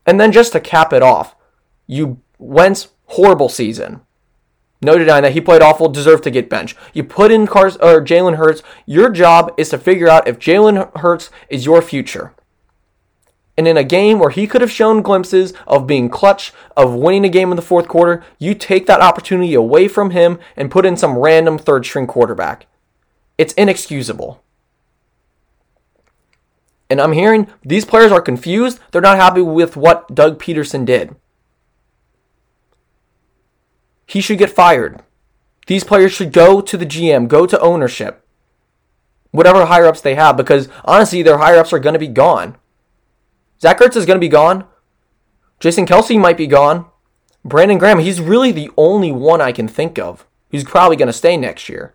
And 0.07 0.19
then 0.19 0.33
just 0.33 0.52
to 0.52 0.61
cap 0.61 0.95
it 0.95 1.02
off, 1.02 1.37
you 1.87 2.23
Wentz 2.38 2.88
horrible 3.05 3.50
season. 3.50 4.00
No 4.81 4.97
denying 4.97 5.25
that 5.25 5.33
he 5.33 5.43
played 5.43 5.61
awful, 5.61 5.90
deserved 5.90 6.25
to 6.25 6.31
get 6.31 6.49
benched. 6.49 6.78
You 6.95 7.05
put 7.05 7.31
in 7.31 7.47
Cars 7.47 7.76
or 7.76 8.00
Jalen 8.00 8.37
Hurts. 8.37 8.62
Your 8.87 9.11
job 9.11 9.52
is 9.59 9.69
to 9.69 9.78
figure 9.78 10.09
out 10.09 10.26
if 10.26 10.38
Jalen 10.38 11.00
Hurts 11.00 11.28
is 11.50 11.66
your 11.66 11.83
future. 11.83 12.33
And 13.57 13.67
in 13.67 13.77
a 13.77 13.85
game 13.85 14.19
where 14.19 14.31
he 14.31 14.47
could 14.47 14.61
have 14.61 14.71
shown 14.71 15.01
glimpses 15.01 15.55
of 15.67 15.87
being 15.87 16.11
clutch, 16.11 16.53
of 16.77 16.95
winning 16.95 17.25
a 17.25 17.31
game 17.31 17.51
in 17.51 17.57
the 17.57 17.63
fourth 17.63 17.89
quarter, 17.89 18.23
you 18.39 18.55
take 18.55 18.87
that 18.87 19.01
opportunity 19.01 19.55
away 19.55 19.89
from 19.89 20.11
him 20.11 20.39
and 20.57 20.71
put 20.71 20.85
in 20.85 20.97
some 20.97 21.19
random 21.19 21.57
third 21.57 21.87
string 21.87 22.07
quarterback. 22.07 22.67
It's 23.39 23.55
inexcusable. 23.55 24.43
And 26.89 27.01
I'm 27.01 27.13
hearing 27.13 27.49
these 27.63 27.85
players 27.85 28.13
are 28.13 28.21
confused. 28.21 28.79
They're 28.91 29.01
not 29.01 29.17
happy 29.17 29.43
with 29.43 29.77
what 29.77 30.15
Doug 30.15 30.39
Peterson 30.39 30.85
did. 30.85 31.17
He 34.07 34.21
should 34.21 34.39
get 34.39 34.51
fired. 34.51 35.03
These 35.67 35.83
players 35.83 36.13
should 36.13 36.33
go 36.33 36.61
to 36.61 36.77
the 36.77 36.87
GM, 36.87 37.27
go 37.27 37.45
to 37.45 37.61
ownership, 37.61 38.25
whatever 39.33 39.67
higher 39.67 39.87
ups 39.87 40.01
they 40.01 40.15
have, 40.15 40.37
because 40.37 40.69
honestly, 40.85 41.23
their 41.23 41.39
higher 41.39 41.59
ups 41.59 41.73
are 41.73 41.81
going 41.81 41.95
to 41.95 41.99
be 41.99 42.07
gone. 42.07 42.57
Zach 43.61 43.79
Ertz 43.81 43.97
is 43.97 44.07
going 44.07 44.17
to 44.17 44.21
be 44.21 44.29
gone. 44.29 44.65
Jason 45.61 45.87
Kelce 45.87 46.21
might 46.21 46.37
be 46.37 46.47
gone. 46.47 46.87
Brandon 47.45 47.79
Graham, 47.79 48.01
he's 48.01 48.21
really 48.21 48.53
the 48.53 48.71
only 48.77 49.13
one 49.13 49.41
I 49.41 49.53
can 49.53 49.69
think 49.69 49.99
of. 49.99 50.27
He's 50.51 50.65
probably 50.65 50.97
going 50.97 51.07
to 51.07 51.13
stay 51.13 51.37
next 51.37 51.69
year. 51.69 51.95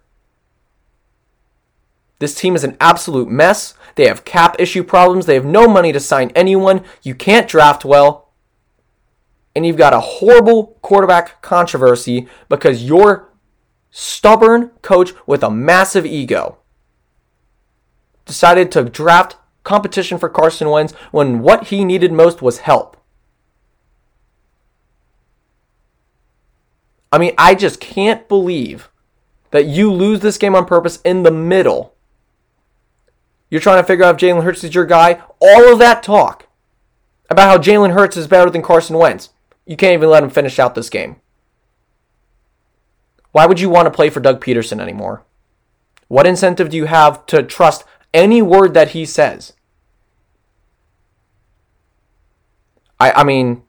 This 2.19 2.35
team 2.35 2.55
is 2.55 2.63
an 2.63 2.77
absolute 2.79 3.29
mess. 3.29 3.73
They 3.95 4.07
have 4.07 4.25
cap 4.25 4.55
issue 4.59 4.83
problems. 4.83 5.25
They 5.25 5.33
have 5.33 5.45
no 5.45 5.67
money 5.67 5.91
to 5.91 5.99
sign 5.99 6.31
anyone. 6.35 6.83
You 7.01 7.15
can't 7.15 7.47
draft 7.47 7.83
well. 7.83 8.29
And 9.55 9.65
you've 9.65 9.77
got 9.77 9.93
a 9.93 9.99
horrible 9.99 10.77
quarterback 10.81 11.41
controversy 11.41 12.27
because 12.47 12.83
you're 12.83 13.29
stubborn 13.89 14.69
coach 14.81 15.11
with 15.27 15.43
a 15.43 15.49
massive 15.49 16.05
ego 16.05 16.57
decided 18.25 18.71
to 18.71 18.83
draft 18.85 19.35
competition 19.63 20.17
for 20.17 20.29
Carson 20.29 20.69
Wentz 20.69 20.93
when 21.11 21.41
what 21.41 21.67
he 21.67 21.85
needed 21.85 22.11
most 22.11 22.41
was 22.41 22.59
help. 22.59 22.97
I 27.11 27.17
mean, 27.17 27.33
I 27.37 27.55
just 27.55 27.79
can't 27.79 28.27
believe 28.27 28.89
that 29.51 29.65
you 29.65 29.91
lose 29.91 30.21
this 30.21 30.37
game 30.37 30.55
on 30.55 30.65
purpose 30.65 31.01
in 31.03 31.23
the 31.23 31.31
middle 31.31 31.93
you're 33.51 33.61
trying 33.61 33.83
to 33.83 33.85
figure 33.85 34.05
out 34.05 34.15
if 34.15 34.21
Jalen 34.21 34.43
Hurts 34.43 34.63
is 34.63 34.73
your 34.73 34.85
guy. 34.85 35.21
All 35.41 35.73
of 35.73 35.79
that 35.79 36.01
talk 36.01 36.47
about 37.29 37.49
how 37.49 37.57
Jalen 37.57 37.91
Hurts 37.91 38.15
is 38.17 38.25
better 38.25 38.49
than 38.49 38.61
Carson 38.61 38.97
Wentz. 38.97 39.29
You 39.65 39.75
can't 39.75 39.93
even 39.93 40.09
let 40.09 40.23
him 40.23 40.29
finish 40.29 40.57
out 40.57 40.73
this 40.73 40.89
game. 40.89 41.17
Why 43.33 43.45
would 43.45 43.59
you 43.59 43.69
want 43.69 43.87
to 43.87 43.91
play 43.91 44.09
for 44.09 44.21
Doug 44.21 44.43
Pederson 44.43 44.79
anymore? 44.79 45.23
What 46.07 46.25
incentive 46.25 46.69
do 46.69 46.77
you 46.77 46.85
have 46.85 47.25
to 47.27 47.43
trust 47.43 47.83
any 48.13 48.41
word 48.41 48.73
that 48.73 48.89
he 48.89 49.05
says? 49.05 49.53
I, 52.99 53.11
I 53.11 53.23
mean, 53.23 53.63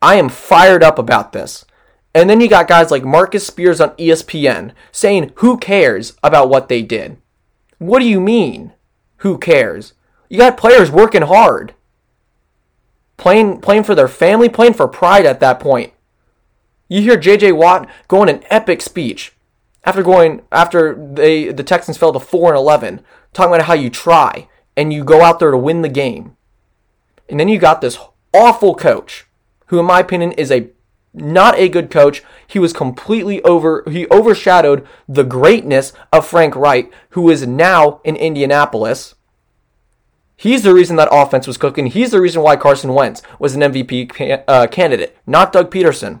I 0.00 0.16
am 0.16 0.28
fired 0.28 0.82
up 0.82 0.98
about 0.98 1.32
this. 1.32 1.64
And 2.14 2.30
then 2.30 2.40
you 2.40 2.48
got 2.48 2.68
guys 2.68 2.90
like 2.90 3.04
Marcus 3.04 3.46
Spears 3.46 3.80
on 3.80 3.90
ESPN 3.96 4.72
saying, 4.90 5.32
who 5.36 5.58
cares 5.58 6.14
about 6.22 6.48
what 6.48 6.68
they 6.68 6.80
did? 6.80 7.18
What 7.78 7.98
do 7.98 8.06
you 8.06 8.20
mean? 8.20 8.72
Who 9.18 9.36
cares? 9.36 9.92
You 10.28 10.38
got 10.38 10.56
players 10.56 10.90
working 10.90 11.22
hard. 11.22 11.74
Playing 13.16 13.60
playing 13.60 13.84
for 13.84 13.94
their 13.94 14.08
family, 14.08 14.48
playing 14.48 14.74
for 14.74 14.88
pride 14.88 15.26
at 15.26 15.40
that 15.40 15.58
point. 15.58 15.92
You 16.88 17.00
hear 17.00 17.16
JJ 17.16 17.56
Watt 17.56 17.88
going 18.08 18.28
an 18.28 18.42
epic 18.50 18.82
speech 18.82 19.32
after 19.84 20.02
going 20.02 20.42
after 20.52 20.94
they 20.94 21.50
the 21.50 21.62
Texans 21.62 21.96
fell 21.96 22.12
to 22.12 22.20
4 22.20 22.50
and 22.50 22.58
11, 22.58 23.00
talking 23.36 23.54
about 23.54 23.66
how 23.66 23.74
you 23.74 23.90
try 23.90 24.48
and 24.76 24.92
you 24.92 25.04
go 25.04 25.22
out 25.22 25.38
there 25.38 25.50
to 25.50 25.58
win 25.58 25.82
the 25.82 25.88
game. 25.88 26.36
And 27.28 27.38
then 27.38 27.48
you 27.48 27.58
got 27.58 27.80
this 27.80 27.98
awful 28.32 28.74
coach 28.74 29.26
who 29.66 29.78
in 29.78 29.86
my 29.86 30.00
opinion 30.00 30.32
is 30.32 30.50
a 30.50 30.70
not 31.12 31.58
a 31.58 31.68
good 31.68 31.90
coach. 31.90 32.22
He 32.46 32.58
was 32.58 32.72
completely 32.72 33.42
over, 33.42 33.82
he 33.88 34.06
overshadowed 34.10 34.86
the 35.08 35.24
greatness 35.24 35.92
of 36.12 36.26
Frank 36.26 36.54
Reich, 36.54 36.92
who 37.10 37.30
is 37.30 37.46
now 37.46 38.00
in 38.04 38.16
Indianapolis. 38.16 39.14
He's 40.36 40.62
the 40.62 40.74
reason 40.74 40.96
that 40.96 41.08
offense 41.10 41.46
was 41.46 41.56
cooking. 41.56 41.86
He's 41.86 42.10
the 42.10 42.20
reason 42.20 42.42
why 42.42 42.56
Carson 42.56 42.92
Wentz 42.92 43.22
was 43.38 43.54
an 43.54 43.62
MVP 43.62 44.44
uh, 44.46 44.66
candidate, 44.66 45.16
not 45.26 45.52
Doug 45.52 45.70
Pederson. 45.70 46.20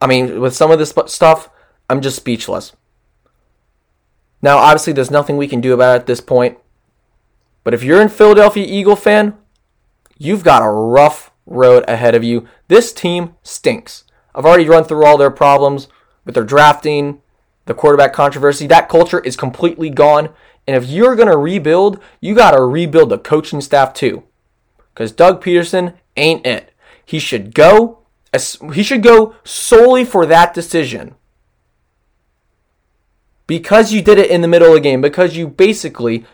I 0.00 0.06
mean, 0.06 0.40
with 0.40 0.54
some 0.54 0.70
of 0.70 0.78
this 0.78 0.94
stuff, 1.06 1.48
I'm 1.88 2.00
just 2.00 2.16
speechless. 2.16 2.72
Now, 4.42 4.58
obviously, 4.58 4.92
there's 4.92 5.10
nothing 5.10 5.36
we 5.36 5.48
can 5.48 5.60
do 5.60 5.72
about 5.72 5.96
it 5.96 6.00
at 6.00 6.06
this 6.06 6.20
point. 6.20 6.58
But 7.64 7.74
if 7.74 7.82
you're 7.82 8.02
a 8.02 8.08
Philadelphia 8.08 8.66
Eagle 8.66 8.96
fan, 8.96 9.36
you've 10.18 10.44
got 10.44 10.62
a 10.62 10.70
rough 10.70 11.32
road 11.46 11.84
ahead 11.88 12.14
of 12.14 12.22
you. 12.22 12.46
This 12.68 12.92
team 12.92 13.34
stinks. 13.42 14.04
I've 14.34 14.44
already 14.44 14.68
run 14.68 14.84
through 14.84 15.04
all 15.06 15.16
their 15.16 15.30
problems 15.30 15.88
with 16.24 16.34
their 16.34 16.44
drafting, 16.44 17.22
the 17.64 17.74
quarterback 17.74 18.12
controversy. 18.12 18.66
That 18.66 18.88
culture 18.88 19.20
is 19.20 19.36
completely 19.36 19.90
gone. 19.90 20.30
And 20.66 20.76
if 20.76 20.88
you're 20.88 21.16
going 21.16 21.28
to 21.28 21.36
rebuild, 21.36 22.00
you 22.20 22.34
got 22.34 22.50
to 22.50 22.62
rebuild 22.62 23.08
the 23.08 23.18
coaching 23.18 23.60
staff 23.60 23.94
too. 23.94 24.24
Because 24.92 25.12
Doug 25.12 25.42
Pederson 25.42 25.94
ain't 26.16 26.46
it. 26.46 26.72
He 27.04 27.18
should 27.18 27.54
go. 27.54 28.05
He 28.72 28.82
should 28.82 29.02
go 29.02 29.34
solely 29.44 30.04
for 30.04 30.26
that 30.26 30.54
decision. 30.54 31.14
Because 33.46 33.92
you 33.92 34.02
did 34.02 34.18
it 34.18 34.30
in 34.30 34.40
the 34.40 34.48
middle 34.48 34.68
of 34.68 34.74
the 34.74 34.80
game, 34.80 35.00
because 35.00 35.36
you 35.36 35.46
basically 35.46 36.26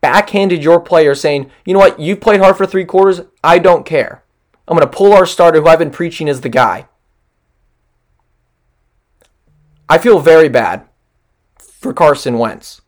backhanded 0.00 0.62
your 0.62 0.80
player 0.80 1.14
saying, 1.14 1.50
you 1.64 1.72
know 1.72 1.80
what, 1.80 1.98
you 1.98 2.14
played 2.14 2.40
hard 2.40 2.56
for 2.56 2.66
three 2.66 2.84
quarters, 2.84 3.22
I 3.42 3.58
don't 3.58 3.86
care. 3.86 4.22
I'm 4.68 4.76
going 4.76 4.88
to 4.88 4.96
pull 4.96 5.12
our 5.12 5.26
starter 5.26 5.60
who 5.60 5.66
I've 5.66 5.78
been 5.78 5.90
preaching 5.90 6.28
is 6.28 6.42
the 6.42 6.48
guy. 6.48 6.86
I 9.88 9.98
feel 9.98 10.18
very 10.20 10.48
bad 10.48 10.86
for 11.58 11.92
Carson 11.92 12.38
Wentz. 12.38 12.80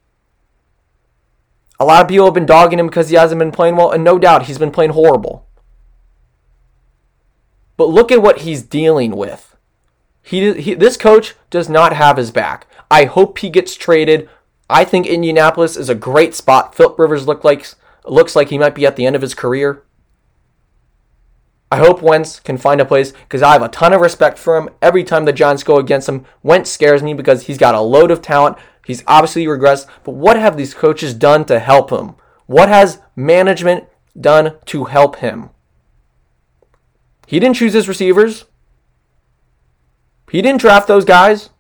A 1.79 1.85
lot 1.85 2.03
of 2.03 2.09
people 2.09 2.25
have 2.25 2.35
been 2.35 2.47
dogging 2.47 2.79
him 2.79 2.87
because 2.87 3.11
he 3.11 3.17
hasn't 3.17 3.39
been 3.39 3.53
playing 3.53 3.77
well, 3.77 3.91
and 3.91 4.03
no 4.03 4.19
doubt 4.19 4.45
he's 4.45 4.59
been 4.59 4.71
playing 4.71 4.93
horrible. 4.93 5.46
But 7.77 7.89
look 7.89 8.11
at 8.11 8.23
what 8.23 8.41
he's 8.41 8.63
dealing 8.63 9.17
with. 9.17 9.57
He, 10.23 10.53
he, 10.55 10.75
this 10.75 10.97
coach 10.97 11.35
does 11.51 11.69
not 11.69 11.93
have 11.93 12.17
his 12.17 12.31
back. 12.31 12.67
I 12.91 13.05
hope 13.05 13.39
he 13.39 13.51
gets 13.51 13.75
traded. 13.75 14.29
I 14.69 14.85
think 14.85 15.07
Indianapolis 15.07 15.77
is 15.77 15.89
a 15.89 15.95
great 15.95 16.35
spot. 16.35 16.75
Philip 16.75 16.99
Rivers 16.99 17.27
look 17.27 17.45
like 17.45 17.67
looks 18.05 18.37
like 18.37 18.51
he 18.51 18.59
might 18.59 18.75
be 18.75 18.87
at 18.87 18.97
the 18.97 19.07
end 19.07 19.17
of 19.17 19.23
his 19.23 19.35
career. 19.35 19.83
I 21.71 21.79
hope 21.79 22.01
Wentz 22.01 22.39
can 22.39 22.59
find 22.59 22.81
a 22.81 22.85
place 22.85 23.11
because 23.13 23.43
I 23.43 23.53
have 23.53 23.63
a 23.63 23.69
ton 23.69 23.93
of 23.93 24.01
respect 24.01 24.39
for 24.39 24.57
him. 24.57 24.69
Every 24.81 25.03
time 25.03 25.25
the 25.25 25.33
Giants 25.33 25.65
go 25.65 25.79
against 25.79 26.09
him, 26.09 26.25
Wentz 26.43 26.71
scares 26.71 27.03
me 27.03 27.13
because 27.13 27.47
he's 27.47 27.59
got 27.59 27.75
a 27.75 27.81
load 27.81 28.13
of 28.13 28.23
talent. 28.23 28.57
He's 28.85 29.03
obviously 29.09 29.47
regressed, 29.47 29.87
but 30.05 30.13
what 30.13 30.39
have 30.39 30.57
these 30.57 30.75
coaches 30.75 31.13
done 31.13 31.45
to 31.47 31.59
help 31.59 31.91
him? 31.91 32.15
What 32.47 32.69
has 32.69 33.01
management 33.17 33.85
done 34.19 34.55
to 34.67 34.85
help 34.85 35.17
him? 35.17 35.51
He 37.27 37.41
didn't 37.41 37.57
choose 37.57 37.73
his 37.73 37.89
receivers. 37.89 38.45
He 40.31 40.43
didn't 40.43 40.61
draft 40.61 40.89
those 40.89 41.05
guys. 41.05 41.51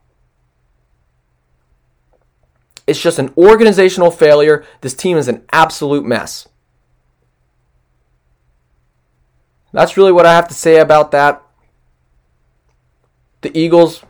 It's 2.87 3.01
just 3.01 3.19
an 3.19 3.33
organizational 3.37 4.13
failure. 4.13 4.65
This 4.81 4.95
team 4.95 5.17
is 5.17 5.27
an 5.29 5.45
absolute 5.53 6.05
mess. 6.05 6.49
That's 9.73 9.97
really 9.97 10.13
what 10.13 10.25
I 10.25 10.33
have 10.33 10.49
to 10.49 10.55
say 10.55 10.79
about 10.79 11.11
that. 11.11 11.43
The 13.43 13.57
Eagles, 13.59 14.03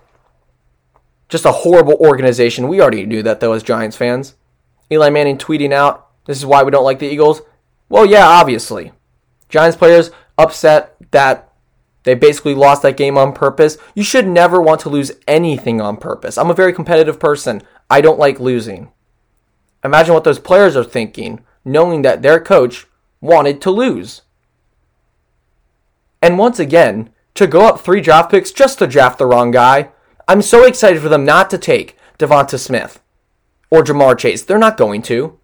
just 1.28 1.44
a 1.44 1.52
horrible 1.52 1.94
organization. 1.94 2.68
We 2.68 2.80
already 2.80 3.04
knew 3.06 3.22
that, 3.22 3.40
though, 3.40 3.52
as 3.52 3.62
Giants 3.62 3.96
fans. 3.96 4.36
Eli 4.92 5.10
Manning 5.10 5.38
tweeting 5.38 5.72
out, 5.72 6.08
This 6.26 6.38
is 6.38 6.46
why 6.46 6.62
we 6.62 6.70
don't 6.70 6.84
like 6.84 6.98
the 6.98 7.08
Eagles. 7.08 7.42
Well, 7.88 8.06
yeah, 8.06 8.26
obviously. 8.26 8.92
Giants 9.48 9.76
players 9.76 10.10
upset 10.38 10.96
that 11.10 11.45
they 12.06 12.14
basically 12.14 12.54
lost 12.54 12.82
that 12.82 12.96
game 12.96 13.18
on 13.18 13.32
purpose. 13.32 13.78
You 13.96 14.04
should 14.04 14.28
never 14.28 14.62
want 14.62 14.80
to 14.82 14.88
lose 14.88 15.10
anything 15.26 15.80
on 15.80 15.96
purpose. 15.96 16.38
I'm 16.38 16.50
a 16.50 16.54
very 16.54 16.72
competitive 16.72 17.18
person. 17.18 17.62
I 17.90 18.00
don't 18.00 18.18
like 18.18 18.38
losing. 18.38 18.92
Imagine 19.82 20.14
what 20.14 20.22
those 20.22 20.38
players 20.38 20.76
are 20.76 20.84
thinking, 20.84 21.44
knowing 21.64 22.02
that 22.02 22.22
their 22.22 22.38
coach 22.38 22.86
wanted 23.20 23.60
to 23.62 23.72
lose. 23.72 24.22
And 26.22 26.38
once 26.38 26.60
again, 26.60 27.10
to 27.34 27.48
go 27.48 27.66
up 27.66 27.80
three 27.80 28.00
draft 28.00 28.30
picks 28.30 28.52
just 28.52 28.78
to 28.78 28.86
draft 28.86 29.18
the 29.18 29.26
wrong 29.26 29.50
guy, 29.50 29.90
I'm 30.28 30.42
so 30.42 30.64
excited 30.64 31.02
for 31.02 31.08
them 31.08 31.24
not 31.24 31.50
to 31.50 31.58
take 31.58 31.98
Devonta 32.20 32.56
Smith 32.56 33.02
or 33.68 33.82
Ja'Marr 33.82 34.16
Chase. 34.16 34.44
They're 34.44 34.58
not 34.58 34.76
going 34.76 35.02
to. 35.02 35.40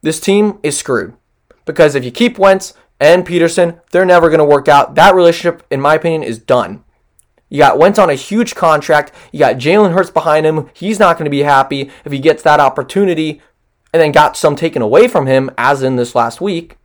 This 0.00 0.18
team 0.18 0.60
is 0.62 0.78
screwed. 0.78 1.12
Because 1.64 1.94
if 1.94 2.04
you 2.04 2.10
keep 2.10 2.38
Wentz 2.38 2.74
and 3.02 3.26
Pederson, 3.26 3.80
they're 3.90 4.04
never 4.04 4.28
going 4.28 4.38
to 4.38 4.44
work 4.44 4.68
out. 4.68 4.94
That 4.94 5.16
relationship, 5.16 5.66
in 5.72 5.80
my 5.80 5.96
opinion, 5.96 6.22
is 6.22 6.38
done. 6.38 6.84
You 7.48 7.58
got 7.58 7.76
Wentz 7.76 7.98
on 7.98 8.08
a 8.08 8.14
huge 8.14 8.54
contract. 8.54 9.10
You 9.32 9.40
got 9.40 9.56
Jalen 9.56 9.92
Hurts 9.92 10.10
behind 10.10 10.46
him. 10.46 10.70
He's 10.72 11.00
not 11.00 11.18
going 11.18 11.24
to 11.24 11.30
be 11.30 11.42
happy 11.42 11.90
if 12.04 12.12
he 12.12 12.20
gets 12.20 12.44
that 12.44 12.60
opportunity 12.60 13.42
and 13.92 14.00
then 14.00 14.12
got 14.12 14.36
some 14.36 14.54
taken 14.54 14.82
away 14.82 15.08
from 15.08 15.26
him, 15.26 15.50
as 15.58 15.82
in 15.82 15.96
this 15.96 16.14
last 16.14 16.40
week. 16.40 16.78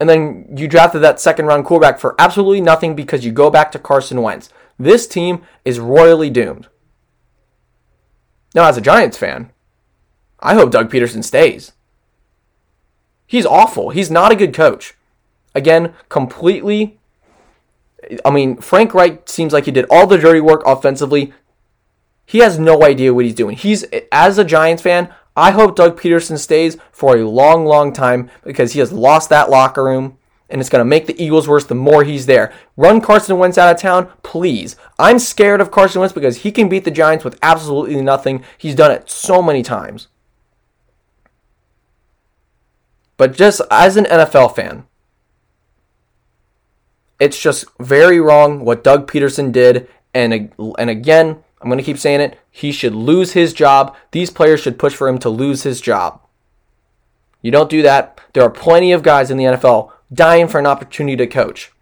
And 0.00 0.08
then 0.08 0.54
you 0.56 0.66
drafted 0.66 1.02
that 1.02 1.20
second 1.20 1.44
round 1.44 1.66
quarterback 1.66 1.98
for 1.98 2.14
absolutely 2.18 2.62
nothing 2.62 2.96
because 2.96 3.26
you 3.26 3.30
go 3.30 3.50
back 3.50 3.70
to 3.72 3.78
Carson 3.78 4.22
Wentz. 4.22 4.48
This 4.78 5.06
team 5.06 5.42
is 5.66 5.78
royally 5.78 6.30
doomed. 6.30 6.66
Now, 8.54 8.66
as 8.68 8.78
a 8.78 8.80
Giants 8.80 9.18
fan, 9.18 9.52
I 10.40 10.54
hope 10.54 10.70
Doug 10.70 10.90
Pederson 10.90 11.22
stays. 11.22 11.72
He's 13.28 13.46
awful. 13.46 13.90
He's 13.90 14.10
not 14.10 14.32
a 14.32 14.36
good 14.36 14.52
coach. 14.52 14.94
Again, 15.54 15.94
completely 16.08 16.98
I 18.24 18.30
mean, 18.30 18.56
Frank 18.56 18.94
Reich 18.94 19.28
seems 19.28 19.52
like 19.52 19.64
he 19.64 19.70
did 19.70 19.86
all 19.90 20.06
the 20.06 20.18
dirty 20.18 20.40
work 20.40 20.62
offensively. 20.66 21.32
He 22.24 22.38
has 22.38 22.58
no 22.58 22.84
idea 22.84 23.14
what 23.14 23.24
he's 23.24 23.34
doing. 23.34 23.56
He's 23.56 23.84
as 24.12 24.38
a 24.38 24.44
Giants 24.44 24.82
fan, 24.82 25.12
I 25.36 25.52
hope 25.52 25.76
Doug 25.76 25.98
Pederson 25.98 26.38
stays 26.38 26.76
for 26.92 27.16
a 27.16 27.28
long, 27.28 27.64
long 27.64 27.92
time 27.92 28.30
because 28.44 28.72
he 28.72 28.80
has 28.80 28.92
lost 28.92 29.28
that 29.30 29.50
locker 29.50 29.84
room 29.84 30.18
and 30.50 30.60
it's 30.60 30.70
going 30.70 30.80
to 30.80 30.88
make 30.88 31.06
the 31.06 31.22
Eagles 31.22 31.46
worse 31.46 31.64
the 31.64 31.74
more 31.74 32.04
he's 32.04 32.26
there. 32.26 32.52
Run 32.76 33.00
Carson 33.00 33.38
Wentz 33.38 33.58
out 33.58 33.74
of 33.74 33.80
town, 33.80 34.10
please. 34.22 34.76
I'm 34.98 35.18
scared 35.18 35.60
of 35.60 35.70
Carson 35.70 36.00
Wentz 36.00 36.12
because 36.12 36.38
he 36.38 36.52
can 36.52 36.68
beat 36.68 36.84
the 36.84 36.90
Giants 36.90 37.24
with 37.24 37.38
absolutely 37.42 38.00
nothing. 38.00 38.42
He's 38.56 38.74
done 38.74 38.90
it 38.90 39.10
so 39.10 39.42
many 39.42 39.62
times. 39.62 40.08
But 43.18 43.36
just 43.36 43.60
as 43.70 43.98
an 43.98 44.04
NFL 44.06 44.56
fan, 44.56 44.86
it's 47.20 47.38
just 47.38 47.66
very 47.78 48.20
wrong 48.20 48.64
what 48.64 48.84
Doug 48.84 49.10
Pederson 49.10 49.52
did. 49.52 49.88
And, 50.14 50.52
and 50.78 50.88
again, 50.88 51.42
I'm 51.60 51.68
going 51.68 51.78
to 51.78 51.84
keep 51.84 51.98
saying 51.98 52.20
it. 52.20 52.38
He 52.50 52.72
should 52.72 52.94
lose 52.94 53.32
his 53.32 53.52
job. 53.52 53.94
These 54.12 54.30
players 54.30 54.60
should 54.60 54.78
push 54.78 54.94
for 54.94 55.08
him 55.08 55.18
to 55.18 55.28
lose 55.28 55.64
his 55.64 55.80
job. 55.80 56.22
You 57.42 57.50
don't 57.50 57.70
do 57.70 57.82
that. 57.82 58.20
There 58.32 58.42
are 58.42 58.50
plenty 58.50 58.92
of 58.92 59.02
guys 59.02 59.30
in 59.30 59.36
the 59.36 59.44
NFL 59.44 59.92
dying 60.12 60.48
for 60.48 60.58
an 60.58 60.66
opportunity 60.66 61.16
to 61.16 61.26
coach 61.26 61.72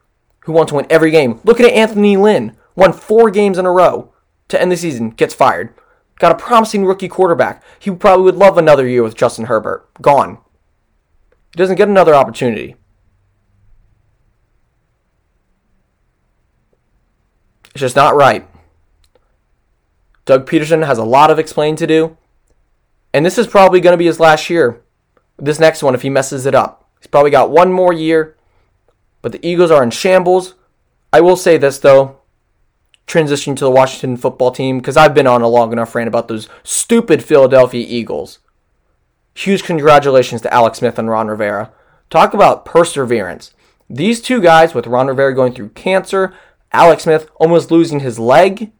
who 0.40 0.52
want 0.52 0.70
to 0.70 0.74
win 0.74 0.86
every 0.88 1.10
game. 1.10 1.40
Look 1.44 1.60
at 1.60 1.70
Anthony 1.70 2.16
Lynn, 2.16 2.56
won 2.74 2.92
four 2.92 3.30
games 3.30 3.58
in 3.58 3.66
a 3.66 3.70
row 3.70 4.12
to 4.48 4.60
end 4.60 4.72
the 4.72 4.76
season, 4.76 5.10
gets 5.10 5.34
fired. 5.34 5.74
Got 6.18 6.32
a 6.32 6.42
promising 6.42 6.86
rookie 6.86 7.08
quarterback. 7.08 7.62
He 7.78 7.90
probably 7.90 8.24
would 8.24 8.36
love 8.36 8.56
another 8.56 8.86
year 8.86 9.02
with 9.02 9.16
Justin 9.16 9.46
Herbert. 9.46 9.86
Gone. 10.00 10.38
He 11.56 11.62
doesn't 11.62 11.76
get 11.76 11.88
another 11.88 12.14
opportunity. 12.14 12.76
It's 17.70 17.80
just 17.80 17.96
not 17.96 18.14
right. 18.14 18.46
Doug 20.26 20.46
Pederson 20.46 20.84
has 20.84 20.98
a 20.98 21.04
lot 21.04 21.30
of 21.30 21.38
explaining 21.38 21.76
to 21.76 21.86
do. 21.86 22.18
And 23.14 23.24
this 23.24 23.38
is 23.38 23.46
probably 23.46 23.80
going 23.80 23.94
to 23.94 23.96
be 23.96 24.04
his 24.04 24.20
last 24.20 24.50
year. 24.50 24.82
This 25.38 25.58
next 25.58 25.82
one, 25.82 25.94
if 25.94 26.02
he 26.02 26.10
messes 26.10 26.44
it 26.44 26.54
up. 26.54 26.90
He's 27.00 27.06
probably 27.06 27.30
got 27.30 27.50
one 27.50 27.72
more 27.72 27.94
year. 27.94 28.36
But 29.22 29.32
the 29.32 29.46
Eagles 29.46 29.70
are 29.70 29.82
in 29.82 29.90
shambles. 29.90 30.56
I 31.10 31.22
will 31.22 31.36
say 31.36 31.56
this, 31.56 31.78
though. 31.78 32.18
Transitioning 33.06 33.56
to 33.56 33.64
the 33.64 33.70
Washington 33.70 34.18
football 34.18 34.50
team, 34.50 34.76
because 34.76 34.98
I've 34.98 35.14
been 35.14 35.26
on 35.26 35.40
a 35.40 35.48
long 35.48 35.72
enough 35.72 35.94
rant 35.94 36.08
about 36.08 36.28
those 36.28 36.50
stupid 36.64 37.24
Philadelphia 37.24 37.86
Eagles. 37.88 38.40
Huge 39.36 39.64
congratulations 39.64 40.40
to 40.40 40.52
Alex 40.52 40.78
Smith 40.78 40.98
and 40.98 41.10
Ron 41.10 41.28
Rivera. 41.28 41.70
Talk 42.08 42.32
about 42.32 42.64
perseverance. 42.64 43.52
These 43.88 44.22
two 44.22 44.40
guys, 44.40 44.72
with 44.72 44.86
Ron 44.86 45.08
Rivera 45.08 45.34
going 45.34 45.52
through 45.52 45.68
cancer, 45.70 46.32
Alex 46.72 47.02
Smith 47.02 47.28
almost 47.36 47.70
losing 47.70 48.00
his 48.00 48.18
leg. 48.18 48.72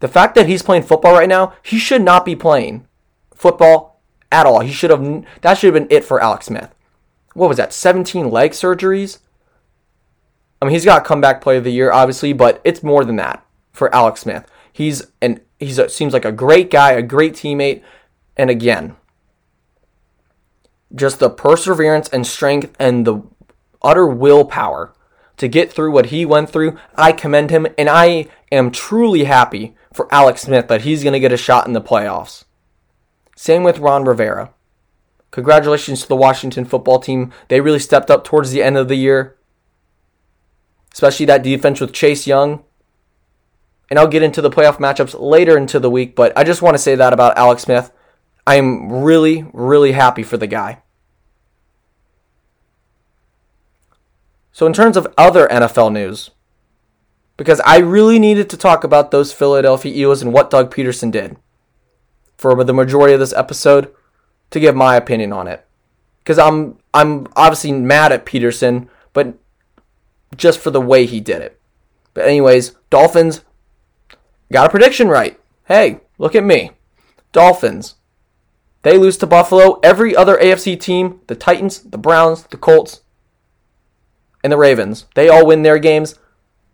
The 0.00 0.08
fact 0.08 0.34
that 0.34 0.46
he's 0.46 0.62
playing 0.62 0.82
football 0.82 1.14
right 1.14 1.28
now, 1.28 1.54
he 1.62 1.78
should 1.78 2.02
not 2.02 2.26
be 2.26 2.36
playing 2.36 2.86
football 3.34 4.02
at 4.30 4.44
all. 4.44 4.60
He 4.60 4.72
should 4.72 4.90
have 4.90 5.24
that 5.40 5.54
should 5.54 5.74
have 5.74 5.88
been 5.88 5.96
it 5.96 6.04
for 6.04 6.20
Alex 6.20 6.46
Smith. 6.46 6.74
What 7.32 7.48
was 7.48 7.56
that? 7.56 7.72
17 7.72 8.28
leg 8.28 8.50
surgeries? 8.50 9.20
I 10.60 10.66
mean, 10.66 10.74
he's 10.74 10.84
got 10.84 11.06
comeback 11.06 11.40
player 11.40 11.58
of 11.58 11.64
the 11.64 11.72
year 11.72 11.90
obviously, 11.90 12.34
but 12.34 12.60
it's 12.62 12.82
more 12.82 13.06
than 13.06 13.16
that 13.16 13.42
for 13.72 13.92
Alex 13.94 14.20
Smith. 14.20 14.44
He's 14.70 15.02
and 15.22 15.40
he's 15.58 15.78
a, 15.78 15.88
seems 15.88 16.12
like 16.12 16.26
a 16.26 16.32
great 16.32 16.70
guy, 16.70 16.92
a 16.92 17.00
great 17.00 17.32
teammate, 17.32 17.82
and 18.36 18.50
again, 18.50 18.96
just 20.94 21.18
the 21.18 21.30
perseverance 21.30 22.08
and 22.08 22.26
strength 22.26 22.74
and 22.78 23.06
the 23.06 23.22
utter 23.82 24.06
willpower 24.06 24.94
to 25.36 25.48
get 25.48 25.72
through 25.72 25.90
what 25.90 26.06
he 26.06 26.24
went 26.24 26.50
through. 26.50 26.78
I 26.96 27.12
commend 27.12 27.50
him, 27.50 27.66
and 27.76 27.88
I 27.88 28.28
am 28.52 28.70
truly 28.70 29.24
happy 29.24 29.74
for 29.92 30.12
Alex 30.12 30.42
Smith 30.42 30.68
that 30.68 30.82
he's 30.82 31.02
going 31.02 31.12
to 31.12 31.20
get 31.20 31.32
a 31.32 31.36
shot 31.36 31.66
in 31.66 31.72
the 31.72 31.80
playoffs. 31.80 32.44
Same 33.36 33.62
with 33.62 33.78
Ron 33.78 34.04
Rivera. 34.04 34.52
Congratulations 35.30 36.02
to 36.02 36.08
the 36.08 36.16
Washington 36.16 36.64
football 36.64 37.00
team. 37.00 37.32
They 37.48 37.60
really 37.60 37.80
stepped 37.80 38.10
up 38.10 38.22
towards 38.22 38.52
the 38.52 38.62
end 38.62 38.76
of 38.76 38.86
the 38.86 38.94
year, 38.94 39.36
especially 40.92 41.26
that 41.26 41.42
defense 41.42 41.80
with 41.80 41.92
Chase 41.92 42.26
Young. 42.26 42.62
And 43.90 43.98
I'll 43.98 44.08
get 44.08 44.22
into 44.22 44.40
the 44.40 44.50
playoff 44.50 44.78
matchups 44.78 45.20
later 45.20 45.58
into 45.58 45.80
the 45.80 45.90
week, 45.90 46.14
but 46.14 46.36
I 46.38 46.44
just 46.44 46.62
want 46.62 46.74
to 46.74 46.82
say 46.82 46.94
that 46.94 47.12
about 47.12 47.36
Alex 47.36 47.62
Smith. 47.62 47.90
I 48.46 48.56
am 48.56 48.92
really, 48.92 49.46
really 49.52 49.92
happy 49.92 50.22
for 50.22 50.36
the 50.36 50.46
guy. 50.46 50.82
So, 54.54 54.66
in 54.66 54.72
terms 54.72 54.96
of 54.96 55.12
other 55.18 55.48
NFL 55.48 55.92
news, 55.92 56.30
because 57.36 57.60
I 57.66 57.78
really 57.78 58.20
needed 58.20 58.48
to 58.50 58.56
talk 58.56 58.84
about 58.84 59.10
those 59.10 59.32
Philadelphia 59.32 59.92
Eagles 59.92 60.22
and 60.22 60.32
what 60.32 60.48
Doug 60.48 60.72
Pederson 60.72 61.10
did 61.10 61.36
for 62.36 62.62
the 62.62 62.72
majority 62.72 63.12
of 63.12 63.18
this 63.18 63.32
episode 63.32 63.92
to 64.52 64.60
give 64.60 64.76
my 64.76 64.94
opinion 64.94 65.32
on 65.32 65.48
it. 65.48 65.66
Because 66.20 66.38
I'm 66.38 66.78
I'm 66.94 67.26
obviously 67.34 67.72
mad 67.72 68.12
at 68.12 68.24
Pederson, 68.24 68.86
but 69.12 69.34
just 70.36 70.60
for 70.60 70.70
the 70.70 70.80
way 70.80 71.04
he 71.04 71.20
did 71.20 71.42
it. 71.42 71.60
But 72.14 72.28
anyways, 72.28 72.76
Dolphins 72.90 73.40
got 74.52 74.68
a 74.68 74.70
prediction 74.70 75.08
right. 75.08 75.36
Hey, 75.64 75.98
look 76.16 76.36
at 76.36 76.44
me. 76.44 76.70
Dolphins. 77.32 77.96
They 78.82 78.98
lose 78.98 79.16
to 79.16 79.26
Buffalo. 79.26 79.80
Every 79.82 80.14
other 80.14 80.36
AFC 80.36 80.78
team, 80.78 81.22
the 81.26 81.34
Titans, 81.34 81.80
the 81.80 81.98
Browns, 81.98 82.44
the 82.44 82.56
Colts, 82.56 83.00
and 84.44 84.52
the 84.52 84.58
Ravens. 84.58 85.06
They 85.14 85.28
all 85.28 85.46
win 85.46 85.62
their 85.62 85.78
games. 85.78 86.16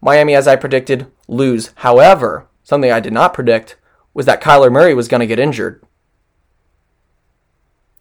Miami, 0.02 0.34
as 0.34 0.48
I 0.48 0.56
predicted, 0.56 1.06
lose. 1.28 1.70
However, 1.76 2.48
something 2.64 2.90
I 2.90 3.00
did 3.00 3.12
not 3.12 3.32
predict 3.32 3.76
was 4.12 4.26
that 4.26 4.42
Kyler 4.42 4.72
Murray 4.72 4.92
was 4.92 5.06
going 5.06 5.20
to 5.20 5.26
get 5.26 5.38
injured. 5.38 5.80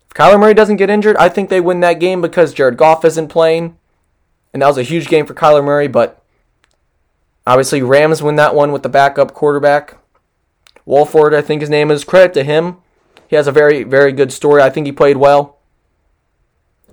If 0.08 0.16
Kyler 0.16 0.40
Murray 0.40 0.56
doesn't 0.56 0.78
get 0.78 0.90
injured, 0.90 1.16
I 1.18 1.30
think 1.30 1.50
they 1.50 1.62
win 1.62 1.82
that 1.82 2.00
game 2.00 2.20
because 2.20 2.54
Jared 2.54 2.78
Goff 2.78 3.06
isn't 3.06 3.28
playing. 3.28 3.78
And 4.52 4.64
that 4.64 4.68
was 4.68 4.80
a 4.80 4.84
huge 4.84 5.08
game 5.08 5.28
for 5.28 5.36
Kyler 5.36 5.64
Murray, 5.64 5.88
but 5.88 6.24
obviously 7.46 7.84
Rams 7.84 8.24
win 8.24 8.38
that 8.38 8.56
one 8.56 8.72
with 8.72 8.82
the 8.82 8.90
backup 8.90 9.36
quarterback. 9.36 10.00
Wolford, 10.84 11.36
I 11.36 11.42
think 11.42 11.62
his 11.62 11.70
name 11.70 11.92
is. 11.92 12.04
Credit 12.04 12.34
to 12.34 12.44
him. 12.44 12.78
He 13.28 13.36
has 13.36 13.46
a 13.46 13.52
very, 13.52 13.84
very 13.84 14.12
good 14.12 14.34
story. 14.34 14.64
I 14.64 14.72
think 14.72 14.88
he 14.88 14.92
played 14.92 15.18
well. 15.18 15.59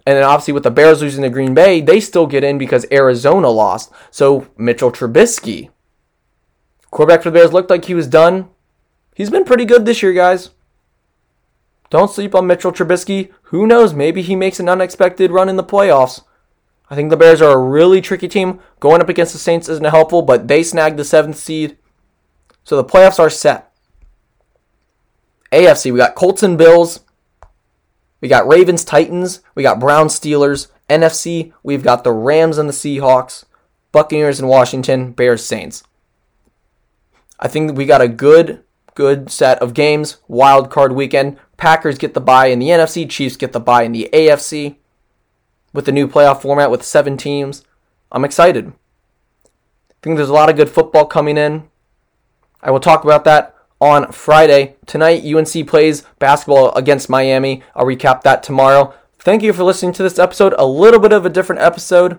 And 0.07 0.17
then 0.17 0.23
obviously 0.23 0.53
with 0.53 0.63
the 0.63 0.71
Bears 0.71 1.03
losing 1.03 1.23
to 1.23 1.29
Green 1.29 1.53
Bay, 1.53 1.81
they 1.81 1.99
still 1.99 2.29
get 2.29 2.45
in 2.45 2.59
because 2.59 2.87
Arizona 2.93 3.49
lost. 3.49 3.93
So 4.13 4.47
Mitchell 4.57 4.93
Trubisky, 4.93 5.71
quarterback 6.93 7.23
for 7.23 7.31
the 7.31 7.39
Bears, 7.39 7.53
looked 7.53 7.71
like 7.71 7.87
he 7.87 7.95
was 7.95 8.07
done. 8.07 8.49
He's 9.15 9.31
been 9.31 9.45
pretty 9.45 9.65
good 9.65 9.85
this 9.85 10.03
year, 10.05 10.13
guys. 10.13 10.51
Don't 11.91 12.11
sleep 12.11 12.35
on 12.35 12.47
Mitchell 12.47 12.73
Trubisky. 12.73 13.33
Who 13.45 13.67
knows? 13.67 13.95
Maybe 13.95 14.23
he 14.23 14.37
makes 14.37 14.61
an 14.61 14.69
unexpected 14.69 15.33
run 15.33 15.49
in 15.49 15.57
the 15.57 15.65
playoffs. 15.65 16.23
I 16.89 16.95
think 16.95 17.11
the 17.11 17.17
Bears 17.17 17.43
are 17.43 17.53
a 17.53 17.63
really 17.63 18.01
tricky 18.01 18.29
team. 18.29 18.61
Going 18.79 19.01
up 19.01 19.09
against 19.09 19.33
the 19.33 19.39
Saints 19.39 19.69
isn't 19.69 19.85
helpful, 19.85 20.23
but 20.23 20.47
they 20.47 20.63
snagged 20.63 20.99
the 20.99 21.05
seventh 21.05 21.37
seed. 21.37 21.77
So 22.63 22.77
the 22.77 22.85
playoffs 22.85 23.19
are 23.19 23.31
set. 23.31 23.73
AFC, 25.53 25.93
we 25.93 25.99
got 25.99 26.15
Colts 26.15 26.43
and 26.43 26.59
Bills. 26.59 27.01
We 28.21 28.29
got 28.29 28.47
Ravens, 28.47 28.85
Titans. 28.85 29.41
We 29.55 29.63
got 29.63 29.81
Browns, 29.81 30.19
Steelers. 30.19 30.69
NFC, 30.89 31.53
we've 31.63 31.83
got 31.83 32.05
the 32.05 32.13
Rams 32.13 32.59
and 32.59 32.69
the 32.69 32.73
Seahawks. 32.73 33.45
Buccaneers 33.93 34.39
and 34.39 34.49
Washington. 34.49 35.13
Bears, 35.13 35.45
Saints. 35.45 35.83
I 37.39 37.49
think 37.49 37.77
we 37.77 37.85
got 37.87 38.01
a 38.01 38.09
good, 38.09 38.63
good 38.95 39.31
set 39.31 39.61
of 39.61 39.75
games. 39.75 40.19
Wild 40.29 40.71
card 40.71 40.93
weekend. 40.93 41.39
Packers 41.57 41.99
get 41.99 42.15
the 42.15 42.21
bye 42.21 42.47
in 42.47 42.59
the 42.59 42.69
NFC. 42.69 43.09
Chiefs 43.09 43.37
get 43.37 43.53
the 43.53 43.61
bye 43.61 43.83
in 43.83 43.93
the 43.93 44.09
AFC. 44.13 44.77
With 45.73 45.85
the 45.85 45.93
new 45.93 46.09
playoff 46.09 46.43
format 46.43 46.71
with 46.71 46.85
seven 46.85 47.17
teams. 47.17 47.65
I'm 48.13 48.25
excited. 48.25 48.73
I 49.45 49.95
think 50.03 50.17
there's 50.17 50.29
a 50.29 50.35
lot 50.35 50.49
of 50.49 50.57
good 50.57 50.71
football 50.71 51.07
coming 51.07 51.37
in. 51.37 51.69
I 52.63 52.71
will 52.71 52.81
talk 52.81 53.05
about 53.05 53.25
that 53.25 53.56
on 53.81 54.13
Friday. 54.13 54.77
Tonight, 54.87 55.25
UNC 55.25 55.67
plays 55.67 56.03
basketball 56.19 56.73
against 56.75 57.09
Miami. 57.09 57.63
I'll 57.75 57.85
recap 57.85 58.23
that 58.23 58.43
tomorrow. 58.43 58.95
Thank 59.19 59.43
you 59.43 59.53
for 59.53 59.65
listening 59.65 59.93
to 59.95 60.03
this 60.03 60.19
episode. 60.19 60.55
A 60.59 60.67
little 60.67 61.01
bit 61.01 61.13
of 61.13 61.27
a 61.27 61.31
different 61.31 61.63
episode. 61.63 62.19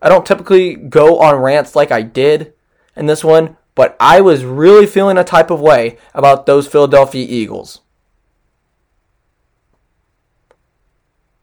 I 0.00 0.08
don't 0.08 0.26
typically 0.26 0.76
go 0.76 1.18
on 1.18 1.36
rants 1.36 1.74
like 1.74 1.90
I 1.90 2.02
did 2.02 2.52
in 2.94 3.06
this 3.06 3.24
one, 3.24 3.56
but 3.74 3.96
I 3.98 4.20
was 4.20 4.44
really 4.44 4.86
feeling 4.86 5.18
a 5.18 5.24
type 5.24 5.50
of 5.50 5.60
way 5.60 5.98
about 6.14 6.46
those 6.46 6.68
Philadelphia 6.68 7.26
Eagles. 7.28 7.80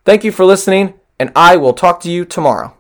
Thank 0.05 0.23
you 0.23 0.31
for 0.31 0.45
listening, 0.45 0.93
and 1.19 1.31
I 1.36 1.58
will 1.58 1.73
talk 1.73 1.99
to 2.01 2.12
you 2.12 2.23
tomorrow. 2.25 2.74